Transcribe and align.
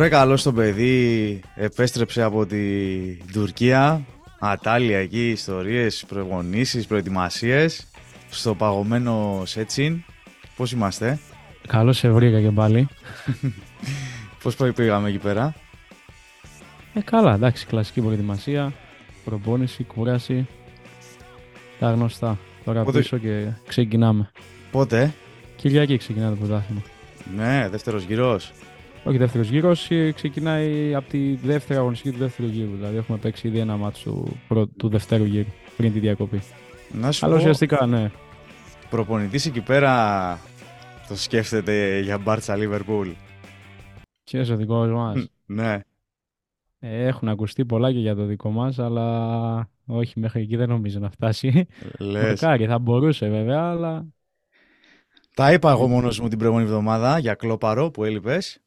Βρε 0.00 0.08
καλό 0.08 0.42
το 0.42 0.52
παιδί, 0.52 1.40
επέστρεψε 1.54 2.22
από 2.22 2.46
την 2.46 3.32
Τουρκία. 3.32 4.04
Ατάλια 4.38 4.98
εκεί, 4.98 5.30
ιστορίες, 5.30 6.04
προπονήσεις, 6.08 6.86
προετοιμασίες. 6.86 7.86
Στο 8.30 8.54
παγωμένο 8.54 9.42
Σέτσιν. 9.44 10.02
Πώς 10.56 10.72
είμαστε; 10.72 11.18
Καλώς 11.68 11.98
σε 11.98 12.10
βρήκα 12.10 12.40
και 12.40 12.50
πάλι. 12.50 12.88
Πώς 14.42 14.56
πήγαμε 14.74 15.08
εκεί 15.08 15.18
πέρα; 15.18 15.54
Ε, 16.94 17.00
καλά, 17.00 17.34
εντάξει, 17.34 17.66
κλασική 17.66 18.00
προετοιμασία, 18.00 18.72
προπόνηση, 19.24 19.84
κούραση. 19.84 20.46
Τα 21.78 21.90
γνωστά. 21.90 22.38
Τώρα 22.64 22.82
Πότε... 22.82 22.98
πίσω 22.98 23.18
και 23.18 23.46
ξεκινάμε. 23.66 24.30
Πότε; 24.70 25.14
Κυριακή 25.56 25.96
ξεκινά 25.96 26.30
το 26.30 26.36
πρωτάθλημα. 26.36 26.82
Ναι, 27.36 27.68
δεύτερος 27.68 28.04
γύρος. 28.04 28.52
Όχι 29.04 29.18
δεύτερος 29.18 29.48
γύρος, 29.48 29.88
ξεκινάει 30.14 30.94
από 30.94 31.08
τη 31.08 31.34
δεύτερη 31.34 31.78
αγωνιστική 31.78 32.10
του 32.12 32.18
δεύτερου 32.18 32.48
γύρου. 32.48 32.74
Δηλαδή 32.76 32.96
έχουμε 32.96 33.18
παίξει 33.18 33.48
ήδη 33.48 33.58
ένα 33.58 33.76
μάτσο 33.76 34.24
του, 34.48 34.70
του 34.76 34.88
δεύτερου 34.88 35.24
γύρου 35.24 35.48
πριν 35.76 35.92
τη 35.92 35.98
διακοπή. 35.98 36.42
Να 36.92 37.12
σου 37.12 37.26
Αλλά 37.26 37.36
ουσιαστικά, 37.36 37.86
ναι. 37.86 38.10
Προπονητής 38.90 39.46
εκεί 39.46 39.60
πέρα 39.60 40.38
το 41.08 41.16
σκέφτεται 41.16 42.00
για 42.00 42.18
μπάρτσα 42.18 42.56
Λίβερπουλ. 42.56 43.08
Ποιο 44.24 44.52
ο 44.52 44.56
δικό 44.56 44.86
μας. 44.86 45.28
ναι. 45.46 45.80
Ε, 46.78 47.06
έχουν 47.06 47.28
ακουστεί 47.28 47.64
πολλά 47.64 47.92
και 47.92 47.98
για 47.98 48.14
το 48.14 48.24
δικό 48.24 48.50
μας, 48.50 48.78
αλλά 48.78 49.70
όχι 49.86 50.20
μέχρι 50.20 50.40
εκεί 50.40 50.56
δεν 50.56 50.68
νομίζω 50.68 50.98
να 50.98 51.10
φτάσει. 51.10 51.66
Λες. 51.98 52.40
θα 52.40 52.78
μπορούσε 52.78 53.28
βέβαια, 53.28 53.70
αλλά. 53.70 54.06
Τα 55.34 55.52
είπα 55.52 55.70
εγώ 55.70 55.88
μόνος 55.88 56.20
μου 56.20 56.28
την 56.28 56.38
προηγούμενη 56.38 56.68
εβδομάδα 56.68 57.18
για 57.18 57.34
κλόπαρο 57.34 57.90
που 57.90 58.04
έλειπες. 58.04 58.60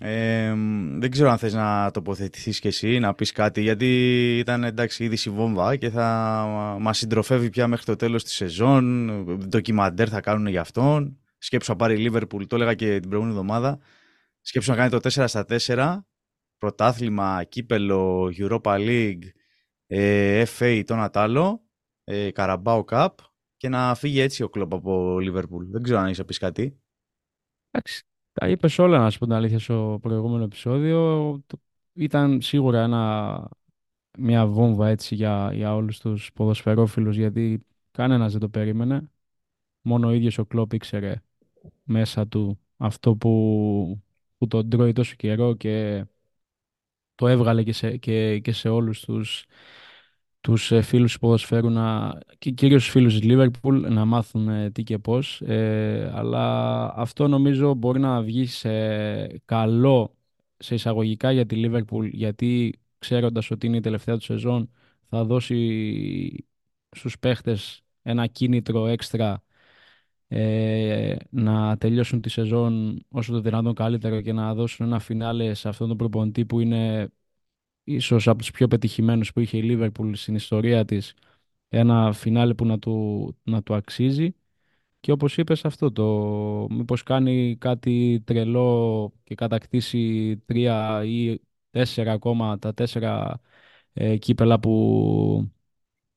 Ε, 0.00 0.54
δεν 0.98 1.10
ξέρω 1.10 1.30
αν 1.30 1.38
θες 1.38 1.54
να 1.54 1.90
τοποθετηθείς 1.90 2.60
και 2.60 2.68
εσύ, 2.68 2.98
να 2.98 3.14
πεις 3.14 3.32
κάτι, 3.32 3.60
γιατί 3.60 3.88
ήταν 4.38 4.64
εντάξει 4.64 5.04
είδηση 5.04 5.30
βόμβα 5.30 5.76
και 5.76 5.90
θα 5.90 6.06
μας 6.80 6.98
συντροφεύει 6.98 7.50
πια 7.50 7.66
μέχρι 7.68 7.84
το 7.84 7.96
τέλος 7.96 8.24
της 8.24 8.32
σεζόν, 8.32 9.08
ντοκιμαντέρ 9.48 10.08
θα 10.10 10.20
κάνουν 10.20 10.46
για 10.46 10.60
αυτόν, 10.60 11.18
σκέψου 11.38 11.70
να 11.70 11.76
πάρει 11.76 11.94
η 11.94 11.98
Λίβερπουλ, 11.98 12.44
το 12.44 12.56
έλεγα 12.56 12.74
και 12.74 13.00
την 13.00 13.08
προηγούμενη 13.08 13.38
εβδομάδα, 13.38 13.78
σκέψου 14.40 14.70
να 14.70 14.76
κάνει 14.76 14.90
το 14.90 14.98
4 15.02 15.24
στα 15.26 15.44
4, 15.66 15.98
πρωτάθλημα, 16.58 17.44
κύπελο, 17.44 18.32
Europa 18.36 18.78
League, 18.78 19.22
ε, 19.86 20.44
FA, 20.58 20.82
το 20.86 20.94
ένα 20.94 21.10
άλλο, 21.12 21.64
ε, 22.04 22.28
Carabao 22.34 22.84
Cup 22.84 23.08
και 23.56 23.68
να 23.68 23.94
φύγει 23.94 24.20
έτσι 24.20 24.42
ο 24.42 24.48
κλόπ 24.48 24.74
από 24.74 25.20
Λίβερπουλ. 25.20 25.66
Δεν 25.70 25.82
ξέρω 25.82 25.98
αν 25.98 26.04
έχεις 26.04 26.18
να 26.18 26.24
πεις 26.24 26.38
κάτι. 26.38 26.80
Εντάξει, 27.70 28.04
τα 28.40 28.48
είπες 28.48 28.78
όλα, 28.78 28.98
να 28.98 29.10
σου 29.10 29.18
πω 29.18 29.24
την 29.24 29.34
αλήθεια, 29.34 29.58
στο 29.58 29.98
προηγούμενο 30.02 30.44
επεισόδιο. 30.44 31.42
Ήταν 31.92 32.40
σίγουρα 32.40 32.82
ένα, 32.82 33.48
μια 34.18 34.46
βόμβα 34.46 34.88
έτσι 34.88 35.14
για, 35.14 35.50
για 35.54 35.74
όλους 35.74 35.98
τους 35.98 36.32
ποδοσφαιρόφιλους, 36.32 37.16
γιατί 37.16 37.66
κανένας 37.90 38.32
δεν 38.32 38.40
το 38.40 38.48
περίμενε. 38.48 39.10
Μόνο 39.80 40.08
ο 40.08 40.12
ίδιος 40.12 40.38
ο 40.38 40.44
Κλόπ 40.46 40.72
ήξερε 40.72 41.22
μέσα 41.84 42.26
του 42.28 42.60
αυτό 42.76 43.16
που, 43.16 44.02
που 44.38 44.46
τον 44.46 44.68
τρώει 44.70 44.92
τόσο 44.92 45.14
καιρό 45.14 45.54
και 45.54 46.04
το 47.14 47.28
έβγαλε 47.28 47.62
και 47.62 47.72
σε, 47.72 47.96
και, 47.96 48.38
και 48.38 48.52
σε 48.52 48.68
όλους 48.68 49.00
τους 49.00 49.46
τους 50.46 50.72
ε, 50.72 50.82
φίλους 50.82 51.12
του 51.12 51.18
ποδοσφαίρου 51.18 51.70
να, 51.70 52.18
και 52.38 52.50
κυρίως 52.50 52.82
τους 52.82 52.92
φίλους 52.92 53.18
της 53.18 53.28
Liverpool 53.32 53.80
να 53.88 54.04
μάθουν 54.04 54.48
ε, 54.48 54.70
τι 54.70 54.82
και 54.82 54.98
πώς. 54.98 55.40
Ε, 55.40 56.12
αλλά 56.14 56.84
αυτό 56.96 57.28
νομίζω 57.28 57.74
μπορεί 57.74 58.00
να 58.00 58.22
βγει 58.22 58.46
σε 58.46 58.70
καλό 59.44 60.16
σε 60.56 60.74
εισαγωγικά 60.74 61.32
για 61.32 61.46
τη 61.46 61.62
Liverpool 61.64 62.08
γιατί 62.10 62.78
ξέροντας 62.98 63.50
ότι 63.50 63.66
είναι 63.66 63.76
η 63.76 63.80
τελευταία 63.80 64.16
του 64.16 64.24
σεζόν 64.24 64.70
θα 65.08 65.24
δώσει 65.24 66.46
στους 66.90 67.18
παίχτες 67.18 67.82
ένα 68.02 68.26
κίνητρο 68.26 68.86
έξτρα 68.86 69.42
ε, 70.28 71.16
να 71.30 71.76
τελειώσουν 71.76 72.20
τη 72.20 72.28
σεζόν 72.28 73.04
όσο 73.08 73.32
το 73.32 73.40
δυνατόν 73.40 73.74
καλύτερο 73.74 74.20
και 74.20 74.32
να 74.32 74.54
δώσουν 74.54 74.86
ένα 74.86 74.98
φινάλε 74.98 75.54
σε 75.54 75.68
αυτόν 75.68 75.88
τον 75.88 75.96
προπονητή 75.96 76.46
που 76.46 76.60
είναι 76.60 77.10
ίσως 77.86 78.28
από 78.28 78.38
τους 78.38 78.50
πιο 78.50 78.68
πετυχημένους 78.68 79.32
που 79.32 79.40
είχε 79.40 79.58
η 79.58 79.62
Λίβερπουλ 79.62 80.12
στην 80.12 80.34
ιστορία 80.34 80.84
της 80.84 81.14
ένα 81.68 82.12
φινάλε 82.12 82.54
που 82.54 82.66
να 82.66 82.78
του, 82.78 83.36
να 83.42 83.62
του 83.62 83.74
αξίζει. 83.74 84.34
Και 85.00 85.12
όπως 85.12 85.36
είπες 85.38 85.64
αυτό 85.64 85.92
το 85.92 86.04
μήπως 86.70 87.02
κάνει 87.02 87.56
κάτι 87.60 88.22
τρελό 88.26 89.12
και 89.24 89.34
κατακτήσει 89.34 90.36
τρία 90.46 91.04
ή 91.04 91.40
τέσσερα 91.70 92.12
ακόμα 92.12 92.58
τα 92.58 92.74
τέσσερα 92.74 93.40
ε, 93.92 94.16
κύπελα 94.16 94.60
που, 94.60 95.50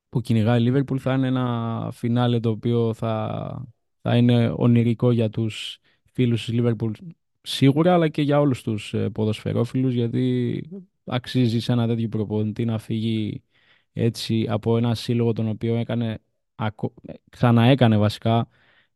που 0.10 0.22
κυνηγάει 0.22 0.60
η 0.60 0.64
Λίβερπουλ 0.64 0.98
θα 1.02 1.14
είναι 1.14 1.28
ένα 1.28 1.90
φινάλε 1.94 2.40
το 2.40 2.50
οποίο 2.50 2.94
θα, 2.94 3.68
θα 4.02 4.18
είναι 4.18 4.54
ονειρικό 4.58 5.12
για 5.12 5.30
τους 5.30 5.80
φίλους 6.14 6.46
της 6.46 6.54
Λίβερπουλ 6.54 6.92
σίγουρα 7.42 7.94
αλλά 7.94 8.08
και 8.08 8.22
για 8.22 8.40
όλους 8.40 8.62
τους 8.64 8.94
ε, 8.94 9.10
ποδοσφαιρόφιλους 9.10 9.94
γιατί 9.94 10.64
αξίζει 11.10 11.60
σε 11.60 11.72
ένα 11.72 11.88
τέτοιο 11.88 12.08
προπονητή 12.08 12.66
να 12.66 12.78
φύγει 12.78 13.44
έτσι 13.94 14.46
από 14.50 14.78
ένα 14.78 14.96
σύλλογο 14.96 15.34
τον 15.34 15.48
οποίο 15.48 15.76
έκανε, 15.76 16.20
ξαναέκανε 17.30 17.98
βασικά 17.98 18.48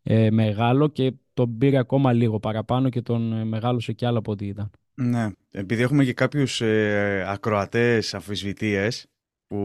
ε, 0.03 0.31
μεγάλο 0.31 0.87
και 0.87 1.13
τον 1.33 1.57
πήρε 1.57 1.77
ακόμα 1.77 2.13
λίγο 2.13 2.39
παραπάνω 2.39 2.89
και 2.89 3.01
τον 3.01 3.33
ε, 3.33 3.45
μεγάλωσε 3.45 3.93
κι 3.93 4.05
άλλο 4.05 4.17
από 4.17 4.31
ό,τι 4.31 4.45
ήταν. 4.45 4.71
Ναι, 4.93 5.29
επειδή 5.51 5.81
έχουμε 5.81 6.03
και 6.03 6.13
κάποιους 6.13 6.61
ε, 6.61 7.25
ακροατές 7.27 8.13
αφισβητίες 8.13 9.07
που 9.47 9.57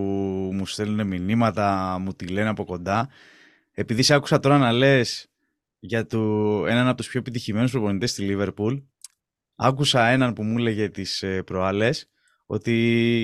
μου 0.53 0.67
στέλνουν 0.67 1.07
μηνύματα, 1.07 1.99
μου 2.01 2.13
τη 2.13 2.27
λένε 2.27 2.49
από 2.49 2.65
κοντά, 2.65 3.09
επειδή 3.73 4.03
σε 4.03 4.15
άκουσα 4.15 4.39
τώρα 4.39 4.59
να 4.59 4.73
λες 4.73 5.29
για 5.79 6.07
το, 6.07 6.19
έναν 6.67 6.87
από 6.87 6.97
τους 6.97 7.09
πιο 7.09 7.21
επιτυχημένους 7.21 7.71
προπονητές 7.71 8.11
στη 8.11 8.23
Λίβερπουλ, 8.23 8.77
άκουσα 9.55 10.07
έναν 10.07 10.33
που 10.33 10.43
μου 10.43 10.59
έλεγε 10.59 10.89
τις 10.89 11.23
ε, 11.23 11.43
προάλλες 11.43 12.09
ότι 12.51 12.75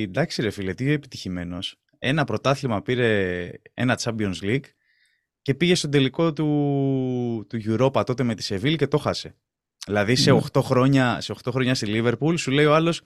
εντάξει 0.07 0.43
ρε 0.43 0.51
φίλε, 0.51 0.75
τι 0.75 0.91
επιτυχημένος. 0.91 1.77
Ένα 1.99 2.25
πρωτάθλημα 2.25 2.83
πήρε 2.83 3.51
ένα 3.75 3.99
Champions 4.03 4.35
League 4.43 4.65
και 5.43 5.55
πήγε 5.55 5.75
στο 5.75 5.89
τελικό 5.89 6.33
του, 6.33 7.47
του 7.49 7.59
Europa 7.65 8.03
τότε 8.07 8.23
με 8.23 8.35
τη 8.35 8.43
Σεβίλ 8.43 8.77
και 8.77 8.87
το 8.87 8.99
χάσε. 8.99 9.37
Δηλαδή 9.87 10.15
σε 10.15 10.33
8 10.33 10.37
ναι. 10.55 10.63
χρόνια, 10.63 11.21
σε 11.21 11.35
8 11.45 11.51
χρόνια 11.53 11.75
στη 11.75 11.87
Liverpool 11.89 12.35
σου 12.37 12.51
λέει 12.51 12.65
ο 12.65 12.75
άλλος 12.75 13.03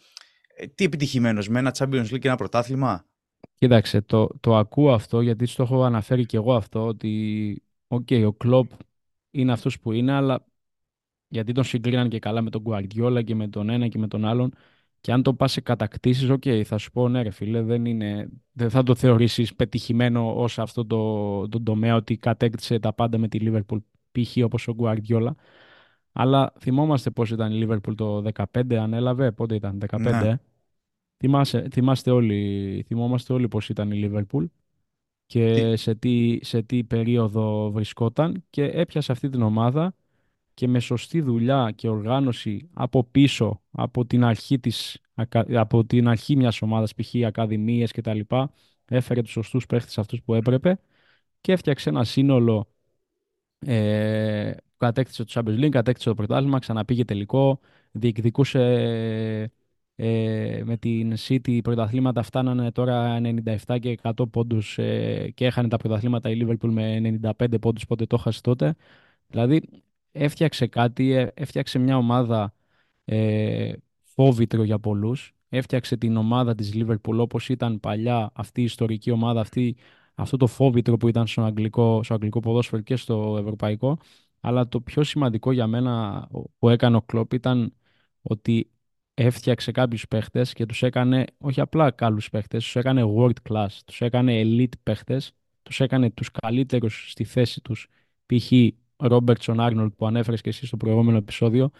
«Ε, 0.57 0.67
τι 0.67 0.85
επιτυχημένος 0.85 1.49
με 1.49 1.59
ένα 1.59 1.75
Champions 1.79 2.07
League 2.07 2.19
και 2.19 2.29
ένα 2.29 2.37
πρωτάθλημα. 2.37 3.05
Κοίταξε, 3.55 4.01
το, 4.01 4.29
το 4.41 4.57
ακούω 4.57 4.93
αυτό 4.93 5.21
γιατί 5.21 5.47
στο 5.47 5.63
έχω 5.63 5.83
αναφέρει 5.83 6.27
και 6.27 6.37
εγώ 6.37 6.55
αυτό 6.55 6.87
ότι 6.87 7.63
okay, 7.89 8.25
ο 8.27 8.33
Κλόπ 8.33 8.71
είναι 9.31 9.53
αυτός 9.53 9.81
που 9.81 9.93
είναι 9.93 10.13
αλλά 10.13 10.47
γιατί 11.29 11.53
τον 11.53 11.65
συγκρίναν 11.65 12.09
και 12.09 12.19
καλά 12.19 12.43
με 12.43 12.51
τον 12.51 12.63
Guardiola 12.67 13.25
και 13.25 13.35
με 13.35 13.49
τον 13.49 13.69
ένα 13.69 13.89
και 13.89 13.99
με 13.99 14.09
τον 14.09 14.25
άλλον 14.25 14.55
και 15.01 15.13
αν 15.13 15.23
το 15.23 15.35
πας 15.35 15.53
σε 15.53 15.61
κατακτήσεις, 15.61 16.29
ok, 16.29 16.43
okay, 16.45 16.63
θα 16.65 16.79
σου 16.79 16.91
πω 16.91 17.09
ναι 17.09 17.23
ρε 17.23 17.31
φίλε, 17.31 17.63
δεν, 17.63 17.85
είναι, 17.85 18.29
δεν 18.53 18.71
θα 18.71 18.83
το 18.83 18.95
θεωρήσεις 18.95 19.55
πετυχημένο 19.55 20.43
ως 20.43 20.59
αυτό 20.59 20.87
το, 20.87 21.49
το 21.49 21.63
τομέα 21.63 21.95
ότι 21.95 22.17
κατέκτησε 22.17 22.79
τα 22.79 22.93
πάντα 22.93 23.19
με 23.19 23.29
τη 23.29 23.39
Liverpool 23.43 23.79
π.χ. 24.13 24.37
όπως 24.45 24.69
ο 24.69 24.75
Guardiola. 24.79 25.31
Αλλά 26.13 26.53
θυμόμαστε 26.61 27.11
πώς 27.11 27.31
ήταν 27.31 27.53
η 27.53 27.67
Liverpool 27.67 27.95
το 27.97 28.25
15, 28.53 28.75
ανέλαβε, 28.75 29.33
πότε 29.33 29.55
ήταν, 29.55 29.83
15, 29.91 30.01
ναι. 30.01 30.29
ε; 30.29 30.41
Θυμάστε, 31.19 31.69
θυμάστε 31.71 32.11
όλοι, 32.11 32.85
θυμόμαστε 32.87 33.33
όλοι 33.33 33.49
πώς 33.49 33.69
ήταν 33.69 33.91
η 33.91 34.11
Liverpool 34.11 34.45
και 35.27 35.77
σε 35.77 35.95
τι, 35.95 36.39
σε 36.43 36.63
τι 36.63 36.85
περίοδο 36.85 37.71
βρισκόταν 37.71 38.45
και 38.51 38.65
έπιασε 38.65 39.13
αυτή 39.13 39.29
την 39.29 39.43
ομάδα 39.43 39.95
και 40.59 40.69
με 40.69 40.81
σωστή 40.81 41.21
δουλειά 41.21 41.73
και 41.75 41.89
οργάνωση 41.89 42.69
από 42.73 43.05
πίσω, 43.05 43.63
από 43.71 44.07
την 44.07 44.25
αρχή, 44.25 44.59
της, 44.59 45.01
από 45.55 45.85
την 45.85 46.09
αρχή 46.09 46.37
μιας 46.37 46.63
ομάδας, 46.63 46.95
π.χ. 46.95 47.15
ακαδημίες 47.27 47.93
και 47.93 48.01
τα 48.01 48.15
λοιπά, 48.15 48.53
έφερε 48.85 49.23
τους 49.23 49.31
σωστούς 49.31 49.67
παίχτες 49.67 49.99
αυτούς 49.99 50.23
που 50.23 50.35
έπρεπε 50.35 50.81
και 51.41 51.53
έφτιαξε 51.53 51.89
ένα 51.89 52.05
σύνολο 52.05 52.69
ε, 53.59 54.55
κατέκτησε 54.77 55.25
το 55.25 55.33
Champions 55.35 55.65
League, 55.65 55.69
κατέκτησε 55.69 56.09
το 56.09 56.15
πρωτάθλημα, 56.15 56.59
ξαναπήγε 56.59 57.05
τελικό, 57.05 57.61
διεκδικούσε 57.93 58.61
ε, 59.97 60.63
με 60.65 60.77
την 60.77 61.15
City 61.19 61.61
πρωταθλήματα 61.63 62.23
φτάνανε 62.23 62.73
τώρα 62.73 63.21
97 63.67 63.79
και 63.81 63.99
100 64.03 64.31
πόντους 64.31 64.79
ε, 64.79 65.31
και 65.35 65.45
έχανε 65.47 65.69
τα 65.69 65.77
πρωταθλήματα 65.77 66.31
η 66.31 66.39
Liverpool 66.43 66.71
με 66.71 67.01
95 67.39 67.61
πόντους, 67.61 67.87
πότε 67.87 68.07
το 68.07 68.17
έχασε 68.19 68.41
τότε. 68.41 68.75
Δηλαδή 69.27 69.63
έφτιαξε 70.19 70.67
κάτι, 70.67 71.13
ε, 71.13 71.31
έφτιαξε 71.35 71.79
μια 71.79 71.97
ομάδα 71.97 72.55
ε, 73.05 73.73
φόβητρο 74.03 74.63
για 74.63 74.79
πολλούς. 74.79 75.33
Έφτιαξε 75.49 75.97
την 75.97 76.17
ομάδα 76.17 76.55
της 76.55 76.73
Liverpool 76.75 77.17
όπως 77.19 77.49
ήταν 77.49 77.81
παλιά 77.81 78.31
αυτή 78.35 78.61
η 78.61 78.65
ιστορική 78.65 79.11
ομάδα, 79.11 79.41
αυτή, 79.41 79.77
αυτό 80.15 80.37
το 80.37 80.47
φόβητρο 80.47 80.97
που 80.97 81.09
ήταν 81.09 81.27
στο 81.27 81.43
αγγλικό, 81.43 82.03
στο 82.03 82.15
αγγλικό 82.15 82.41
ποδόσφαιρο 82.41 82.83
και 82.83 82.97
στο 82.97 83.37
ευρωπαϊκό. 83.41 83.99
Αλλά 84.41 84.69
το 84.69 84.81
πιο 84.81 85.03
σημαντικό 85.03 85.53
για 85.53 85.67
μένα 85.67 86.27
που 86.59 86.69
έκανε 86.69 86.97
ο 86.97 87.03
Κλόπ 87.03 87.33
ήταν 87.33 87.73
ότι 88.23 88.71
έφτιαξε 89.15 89.71
κάποιους 89.73 90.09
παίχτες 90.09 90.53
και 90.53 90.67
τους 90.67 90.83
έκανε 90.83 91.25
όχι 91.39 91.61
απλά 91.61 91.91
καλούς 91.91 92.31
παίχτες, 92.31 92.65
τους 92.65 92.77
έκανε 92.77 93.03
world 93.17 93.51
class, 93.51 93.69
τους 93.85 94.01
έκανε 94.01 94.43
elite 94.45 94.79
παίχτες, 94.83 95.33
τους 95.63 95.81
έκανε 95.81 96.11
τους 96.11 96.31
καλύτερους 96.31 97.11
στη 97.11 97.25
θέση 97.25 97.61
τους, 97.61 97.89
π.χ. 98.27 98.53
Ρόμπερτσον 98.99 99.61
Άρνολτ 99.61 99.93
που 99.97 100.07
ανέφερες 100.07 100.41
και 100.41 100.49
εσύ 100.49 100.67
στο 100.67 100.77
προηγούμενο 100.77 101.17
επεισόδιο 101.17 101.71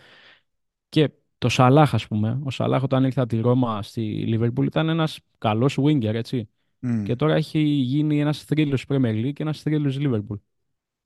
και 0.89 1.11
το 1.39 1.49
Σαλάχ 1.49 1.95
ας 1.95 2.07
πούμε, 2.07 2.41
ο 2.45 2.51
Σαλάχ 2.51 2.83
όταν 2.83 3.05
ήρθε 3.05 3.21
από 3.21 3.29
τη 3.29 3.41
Ρώμα 3.41 3.83
στη 3.83 4.01
Λίβερπουλ 4.01 4.67
ήταν 4.67 4.89
ένας 4.89 5.19
καλός 5.39 5.79
winger 5.81 6.15
έτσι 6.15 6.49
και 7.05 7.17
τώρα 7.17 7.35
έχει 7.35 7.59
γίνει 7.61 8.21
ένας 8.21 8.43
θρύλος 8.45 8.85
Premier 8.89 9.25
League 9.25 9.33
και 9.33 9.43
ένας 9.43 9.63
θρύλος 9.63 9.97
Liverpool. 10.01 10.39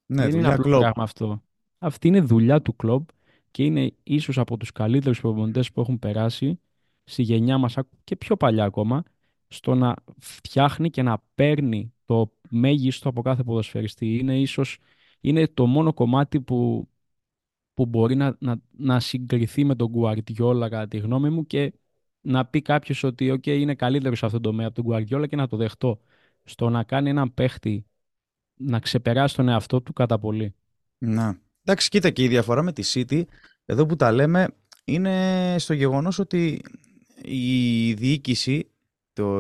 Ναι, 0.07 0.23
Δεν 0.27 0.31
είναι 0.31 0.31
δουλειά 0.31 0.49
απλό 0.49 0.63
κλόπ. 0.65 0.81
πράγμα 0.81 1.03
αυτό. 1.03 1.43
Αυτή 1.79 2.09
είναι 2.09 2.21
δουλειά 2.21 2.63
του 2.63 2.77
κλομπ 2.77 3.05
και 3.51 3.65
είναι 3.65 3.93
ίσως 4.03 4.39
από 4.39 4.57
τους 4.57 4.73
καλύτερους 4.73 5.21
προπονητές 5.21 5.73
που 5.73 5.81
έχουν 5.81 5.99
περάσει 5.99 6.61
στη 7.05 7.23
γενιά 7.23 7.59
μας 7.59 7.79
ακ- 7.79 7.93
και 8.05 8.17
πιο 8.17 8.37
παλιά 8.37 8.65
ακόμα 8.65 9.03
στο 9.49 9.75
να 9.75 9.95
φτιάχνει 10.19 10.91
και 10.91 11.03
να 11.03 11.23
παίρνει 11.35 11.93
το 12.05 12.33
μέγιστο 12.51 13.09
από 13.09 13.23
κάθε 13.23 13.43
ποδοσφαιριστή. 13.43 14.19
Είναι 14.19 14.41
ίσως 14.41 14.79
είναι 15.23 15.49
το 15.49 15.67
μόνο 15.67 15.95
κομμάτι 15.95 16.41
που, 16.41 16.89
που 17.75 17.87
μπορεί 17.87 18.15
να, 18.15 18.37
να, 18.41 18.61
να 18.71 19.01
συγκριθεί 19.01 19.65
με 19.65 19.75
τον 19.75 19.93
Guardiola 19.97 20.67
κατά 20.71 20.89
τη 20.89 20.99
γνώμη 20.99 21.31
μου 21.31 21.47
και 21.47 21.73
να 22.21 22.47
πει 22.47 22.63
κάποιος 22.63 23.03
ότι 23.03 23.33
okay, 23.33 23.47
είναι 23.59 23.75
καλύτερος 23.75 24.19
σε 24.19 24.27
αυτόν 24.27 24.43
τον 24.43 24.51
τομέα 24.51 24.69
από 24.69 24.83
τον 24.83 24.93
Guardiola 24.93 25.29
και 25.29 25.37
να 25.37 25.47
το 25.47 25.57
δεχτώ. 25.57 26.01
Στο 26.45 26.71
να 26.71 26.85
κάνει 26.85 27.11
έναν 27.11 27.35
παίχτη 27.35 27.87
να 28.55 28.79
ξεπεράσει 28.79 29.37
τον 29.37 29.49
εαυτό 29.49 29.83
του 29.83 29.93
κατά 29.93 30.19
πολύ. 30.19 30.55
Να. 30.99 31.41
Εντάξει, 31.63 31.89
κοίτα 31.89 32.11
και 32.11 32.23
η 32.23 32.29
διαφορά 32.29 32.63
με 32.63 32.73
τη 32.73 32.83
City, 32.95 33.23
εδώ 33.65 33.87
που 33.87 33.97
τα 33.97 34.13
λέμε, 34.13 34.49
είναι 34.85 35.57
στο 35.59 35.73
γεγονός 35.75 36.19
ότι 36.19 36.63
η 37.25 37.93
διοίκηση, 37.93 38.71
το 39.13 39.39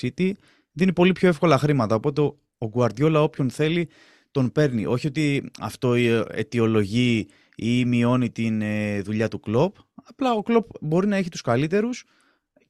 City, 0.00 0.32
δίνει 0.72 0.92
πολύ 0.92 1.12
πιο 1.12 1.28
εύκολα 1.28 1.58
χρήματα. 1.58 1.94
Οπότε 1.94 2.20
ο- 2.20 2.38
ο 2.58 2.70
Guardiola 2.74 3.20
όποιον 3.22 3.50
θέλει 3.50 3.88
τον 4.34 4.52
παίρνει. 4.52 4.86
Όχι 4.86 5.06
ότι 5.06 5.50
αυτό 5.60 5.94
ε, 5.94 6.24
αιτιολογεί 6.30 7.26
ή 7.56 7.84
μειώνει 7.84 8.30
την 8.30 8.62
ε, 8.62 9.00
δουλειά 9.00 9.28
του 9.28 9.40
Κλόπ. 9.40 9.76
Απλά 10.04 10.32
ο 10.32 10.42
Κλόπ 10.42 10.66
μπορεί 10.80 11.06
να 11.06 11.16
έχει 11.16 11.28
τους 11.28 11.40
καλύτερους 11.40 12.04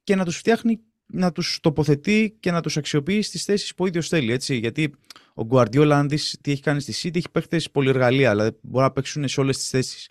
και 0.04 0.14
να 0.14 0.24
τους 0.24 0.36
φτιάχνει, 0.36 0.80
να 1.06 1.32
τους 1.32 1.58
τοποθετεί 1.62 2.36
και 2.40 2.50
να 2.50 2.60
τους 2.60 2.76
αξιοποιεί 2.76 3.22
στις 3.22 3.44
θέσεις 3.44 3.74
που 3.74 3.84
ο 3.84 3.86
ίδιος 3.86 4.08
θέλει. 4.08 4.32
Έτσι. 4.32 4.56
Γιατί 4.56 4.94
ο 5.34 5.46
Guardiola, 5.50 5.90
αν 5.90 6.08
δεις 6.08 6.38
τι 6.40 6.50
έχει 6.50 6.62
κάνει 6.62 6.80
στη 6.80 6.94
City, 7.02 7.16
έχει 7.16 7.30
παίχτες 7.32 7.70
πολυεργαλεία, 7.70 8.30
δηλαδή 8.30 8.56
μπορεί 8.62 8.84
να 8.84 8.92
παίξουν 8.92 9.28
σε 9.28 9.40
όλες 9.40 9.58
τις 9.58 9.68
θέσεις. 9.68 10.08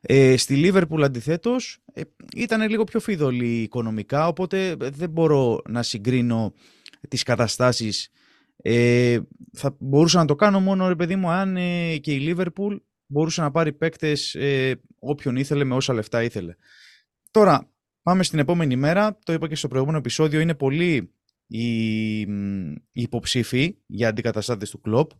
Ε, 0.00 0.36
στη 0.36 0.62
Liverpool 0.64 1.02
αντιθέτως, 1.02 1.78
ε, 1.92 2.00
ήταν 2.36 2.68
λίγο 2.70 2.84
πιο 2.84 3.00
φιδωλή 3.00 3.62
οικονομικά, 3.62 4.26
οπότε 4.26 4.76
δεν 4.78 5.10
μπορώ 5.10 5.60
να 5.68 5.82
συγκρίνω 5.82 6.54
τις 7.08 7.22
καταστάσεις. 7.22 8.08
Ε, 8.66 9.18
θα 9.52 9.76
μπορούσα 9.78 10.18
να 10.18 10.24
το 10.24 10.34
κάνω 10.34 10.60
μόνο, 10.60 10.88
ρε 10.88 10.94
παιδί 10.94 11.16
μου, 11.16 11.28
αν 11.28 11.56
ε, 11.56 11.96
και 11.96 12.12
η 12.14 12.34
Liverpool 12.36 12.80
μπορούσε 13.06 13.40
να 13.40 13.50
πάρει 13.50 13.72
παίκτες 13.72 14.34
ε, 14.34 14.80
όποιον 14.98 15.36
ήθελε 15.36 15.64
με 15.64 15.74
όσα 15.74 15.94
λεφτά 15.94 16.22
ήθελε. 16.22 16.54
Τώρα, 17.30 17.70
πάμε 18.02 18.22
στην 18.22 18.38
επόμενη 18.38 18.76
μέρα. 18.76 19.18
Το 19.24 19.32
είπα 19.32 19.48
και 19.48 19.54
στο 19.54 19.68
προηγούμενο 19.68 19.98
επεισόδιο, 19.98 20.40
είναι 20.40 20.54
πολλοί 20.54 21.12
οι, 21.46 22.26
μ, 22.26 22.70
οι 22.72 23.02
υποψήφοι 23.02 23.76
για 23.86 24.08
αντικαταστάτες 24.08 24.70
του 24.70 24.80
κλόπ. 24.80 25.10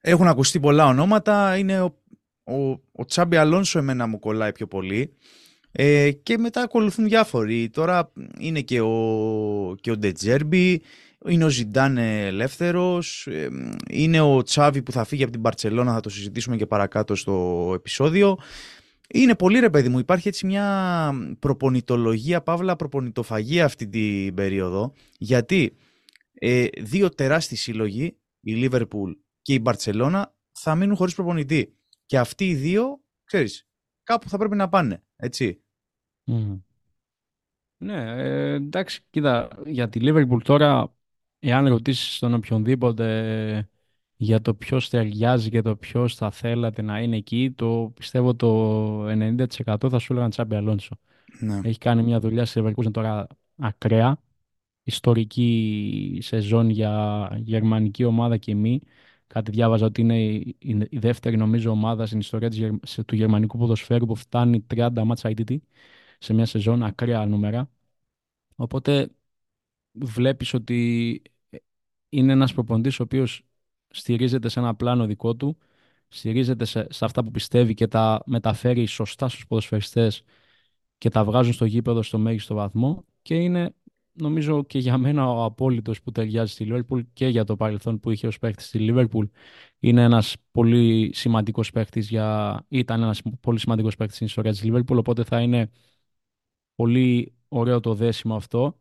Έχουν 0.00 0.26
ακουστεί 0.26 0.60
πολλά 0.60 0.86
ονόματα. 0.86 1.56
Είναι 1.56 1.80
ο, 1.80 2.02
ο, 2.44 2.70
ο 2.92 3.04
Τσάμπι 3.06 3.36
Αλόνσο 3.36 3.78
εμένα 3.78 4.06
μου 4.06 4.18
κολλάει 4.18 4.52
πιο 4.52 4.66
πολύ. 4.66 5.16
Ε, 5.72 6.10
και 6.10 6.38
μετά 6.38 6.62
ακολουθούν 6.62 7.04
διάφοροι. 7.04 7.70
Τώρα 7.70 8.12
είναι 8.38 8.60
και 8.60 8.80
ο, 8.80 9.76
και 9.80 9.90
ο 9.90 9.96
Ντετζέρμπι, 9.96 10.82
είναι 11.28 11.44
ο 11.44 11.48
Ζιντάν 11.48 11.96
ελεύθερος, 11.98 13.26
ε, 13.26 13.48
είναι 13.90 14.20
ο 14.20 14.42
Τσάβι 14.42 14.82
που 14.82 14.92
θα 14.92 15.04
φύγει 15.04 15.22
από 15.22 15.32
την 15.32 15.40
Μπαρτσελώνα, 15.40 15.92
θα 15.92 16.00
το 16.00 16.08
συζητήσουμε 16.08 16.56
και 16.56 16.66
παρακάτω 16.66 17.14
στο 17.14 17.72
επεισόδιο. 17.74 18.38
Είναι 19.08 19.34
πολύ 19.34 19.58
ρε 19.58 19.70
παιδί 19.70 19.88
μου, 19.88 19.98
υπάρχει 19.98 20.28
έτσι 20.28 20.46
μια 20.46 21.12
προπονητολογία, 21.38 22.42
παύλα 22.42 22.76
προπονητοφαγία 22.76 23.64
αυτή 23.64 23.88
την 23.88 24.34
περίοδο, 24.34 24.92
γιατί 25.18 25.76
ε, 26.32 26.66
δύο 26.78 27.08
τεράστιοι 27.08 27.56
σύλλογοι, 27.56 28.16
η 28.40 28.54
Λίβερπουλ 28.54 29.12
και 29.42 29.54
η 29.54 29.58
Μπαρτσελώνα, 29.62 30.34
θα 30.52 30.74
μείνουν 30.74 30.96
χωρίς 30.96 31.14
προπονητή. 31.14 31.76
Και 32.06 32.18
αυτοί 32.18 32.48
οι 32.48 32.54
δύο, 32.54 33.00
ξέρεις, 33.24 33.68
κάπου 34.02 34.28
θα 34.28 34.38
πρέπει 34.38 34.56
να 34.56 34.68
πάνε, 34.68 35.02
έτσι. 35.16 35.60
Μμμ. 36.24 36.58
Ναι, 37.78 37.94
ε, 37.94 38.52
εντάξει, 38.52 39.00
κοίτα, 39.10 39.48
για 39.66 39.88
τη 39.88 40.00
Liverpool 40.02 40.42
τώρα, 40.42 40.95
εάν 41.48 41.68
ρωτήσεις 41.68 42.18
τον 42.18 42.34
οποιονδήποτε 42.34 43.68
για 44.16 44.40
το 44.40 44.54
ποιος 44.54 44.88
ταιριάζει 44.88 45.50
και 45.50 45.62
το 45.62 45.76
ποιος 45.76 46.14
θα 46.14 46.30
θέλατε 46.30 46.82
να 46.82 47.00
είναι 47.00 47.16
εκεί, 47.16 47.50
το 47.56 47.92
πιστεύω 47.94 48.34
το 48.34 49.08
90% 49.08 49.90
θα 49.90 49.98
σου 49.98 50.12
έλεγαν 50.12 50.30
Τσάμπι 50.30 50.54
Αλόνσο. 50.56 50.98
Ναι. 51.40 51.58
Έχει 51.60 51.78
κάνει 51.78 52.02
μια 52.02 52.20
δουλειά 52.20 52.44
στη 52.46 52.62
Leverkusen 52.64 52.92
τώρα 52.92 53.26
ακραία, 53.56 54.22
ιστορική 54.82 56.18
σεζόν 56.22 56.70
για 56.70 57.30
γερμανική 57.42 58.04
ομάδα 58.04 58.36
και 58.36 58.54
μη. 58.54 58.80
Κάτι 59.26 59.50
διάβαζα 59.50 59.86
ότι 59.86 60.00
είναι 60.00 60.22
η, 60.24 60.56
η- 60.58 60.86
η 60.90 60.98
δεύτερη 60.98 61.36
νομίζω 61.36 61.70
ομάδα 61.70 62.06
στην 62.06 62.18
ιστορία 62.18 62.48
της, 62.48 62.58
γερ- 62.58 62.86
σε- 62.86 63.04
του 63.04 63.14
γερμανικού 63.14 63.58
ποδοσφαίρου 63.58 64.06
που 64.06 64.14
φτάνει 64.16 64.60
30 64.74 65.04
μάτσα 65.04 65.30
ITT 65.36 65.56
σε 66.18 66.34
μια 66.34 66.46
σεζόν, 66.46 66.82
ακραία 66.82 67.26
νούμερα. 67.26 67.70
Οπότε 68.56 69.10
βλέπεις 69.92 70.54
ότι 70.54 71.22
είναι 72.18 72.32
ένας 72.32 72.54
προπονητής 72.54 73.00
ο 73.00 73.02
οποίος 73.02 73.42
στηρίζεται 73.88 74.48
σε 74.48 74.60
ένα 74.60 74.74
πλάνο 74.74 75.06
δικό 75.06 75.34
του, 75.36 75.58
στηρίζεται 76.08 76.64
σε, 76.64 76.86
σε 76.90 77.04
αυτά 77.04 77.24
που 77.24 77.30
πιστεύει 77.30 77.74
και 77.74 77.86
τα 77.86 78.22
μεταφέρει 78.26 78.86
σωστά 78.86 79.28
στους 79.28 79.46
ποδοσφαιριστές 79.46 80.22
και 80.98 81.08
τα 81.10 81.24
βγάζουν 81.24 81.52
στο 81.52 81.64
γήπεδο 81.64 82.02
στο 82.02 82.18
μέγιστο 82.18 82.54
βαθμό 82.54 83.04
και 83.22 83.34
είναι 83.34 83.74
νομίζω 84.12 84.64
και 84.64 84.78
για 84.78 84.98
μένα 84.98 85.28
ο 85.30 85.44
απόλυτος 85.44 86.02
που 86.02 86.12
ταιριάζει 86.12 86.52
στη 86.52 86.66
Liverpool 86.70 87.00
και 87.12 87.26
για 87.28 87.44
το 87.44 87.56
παρελθόν 87.56 88.00
που 88.00 88.10
είχε 88.10 88.26
ως 88.26 88.38
παίχτης 88.38 88.66
στη 88.66 88.88
Liverpool 88.90 89.28
είναι 89.78 90.02
ένας 90.02 90.36
πολύ 90.50 91.10
σημαντικός 91.14 91.70
παίχτης 91.70 92.08
για... 92.08 92.64
ήταν 92.68 93.02
ένας 93.02 93.22
πολύ 93.40 93.58
σημαντικός 93.58 93.96
παίχτης 93.96 94.16
στην 94.16 94.26
ιστορία 94.26 94.52
της 94.52 94.62
Liverpool 94.64 94.96
οπότε 94.96 95.24
θα 95.24 95.40
είναι 95.40 95.70
πολύ 96.74 97.34
ωραίο 97.48 97.80
το 97.80 97.94
δέσιμο 97.94 98.36
αυτό. 98.36 98.80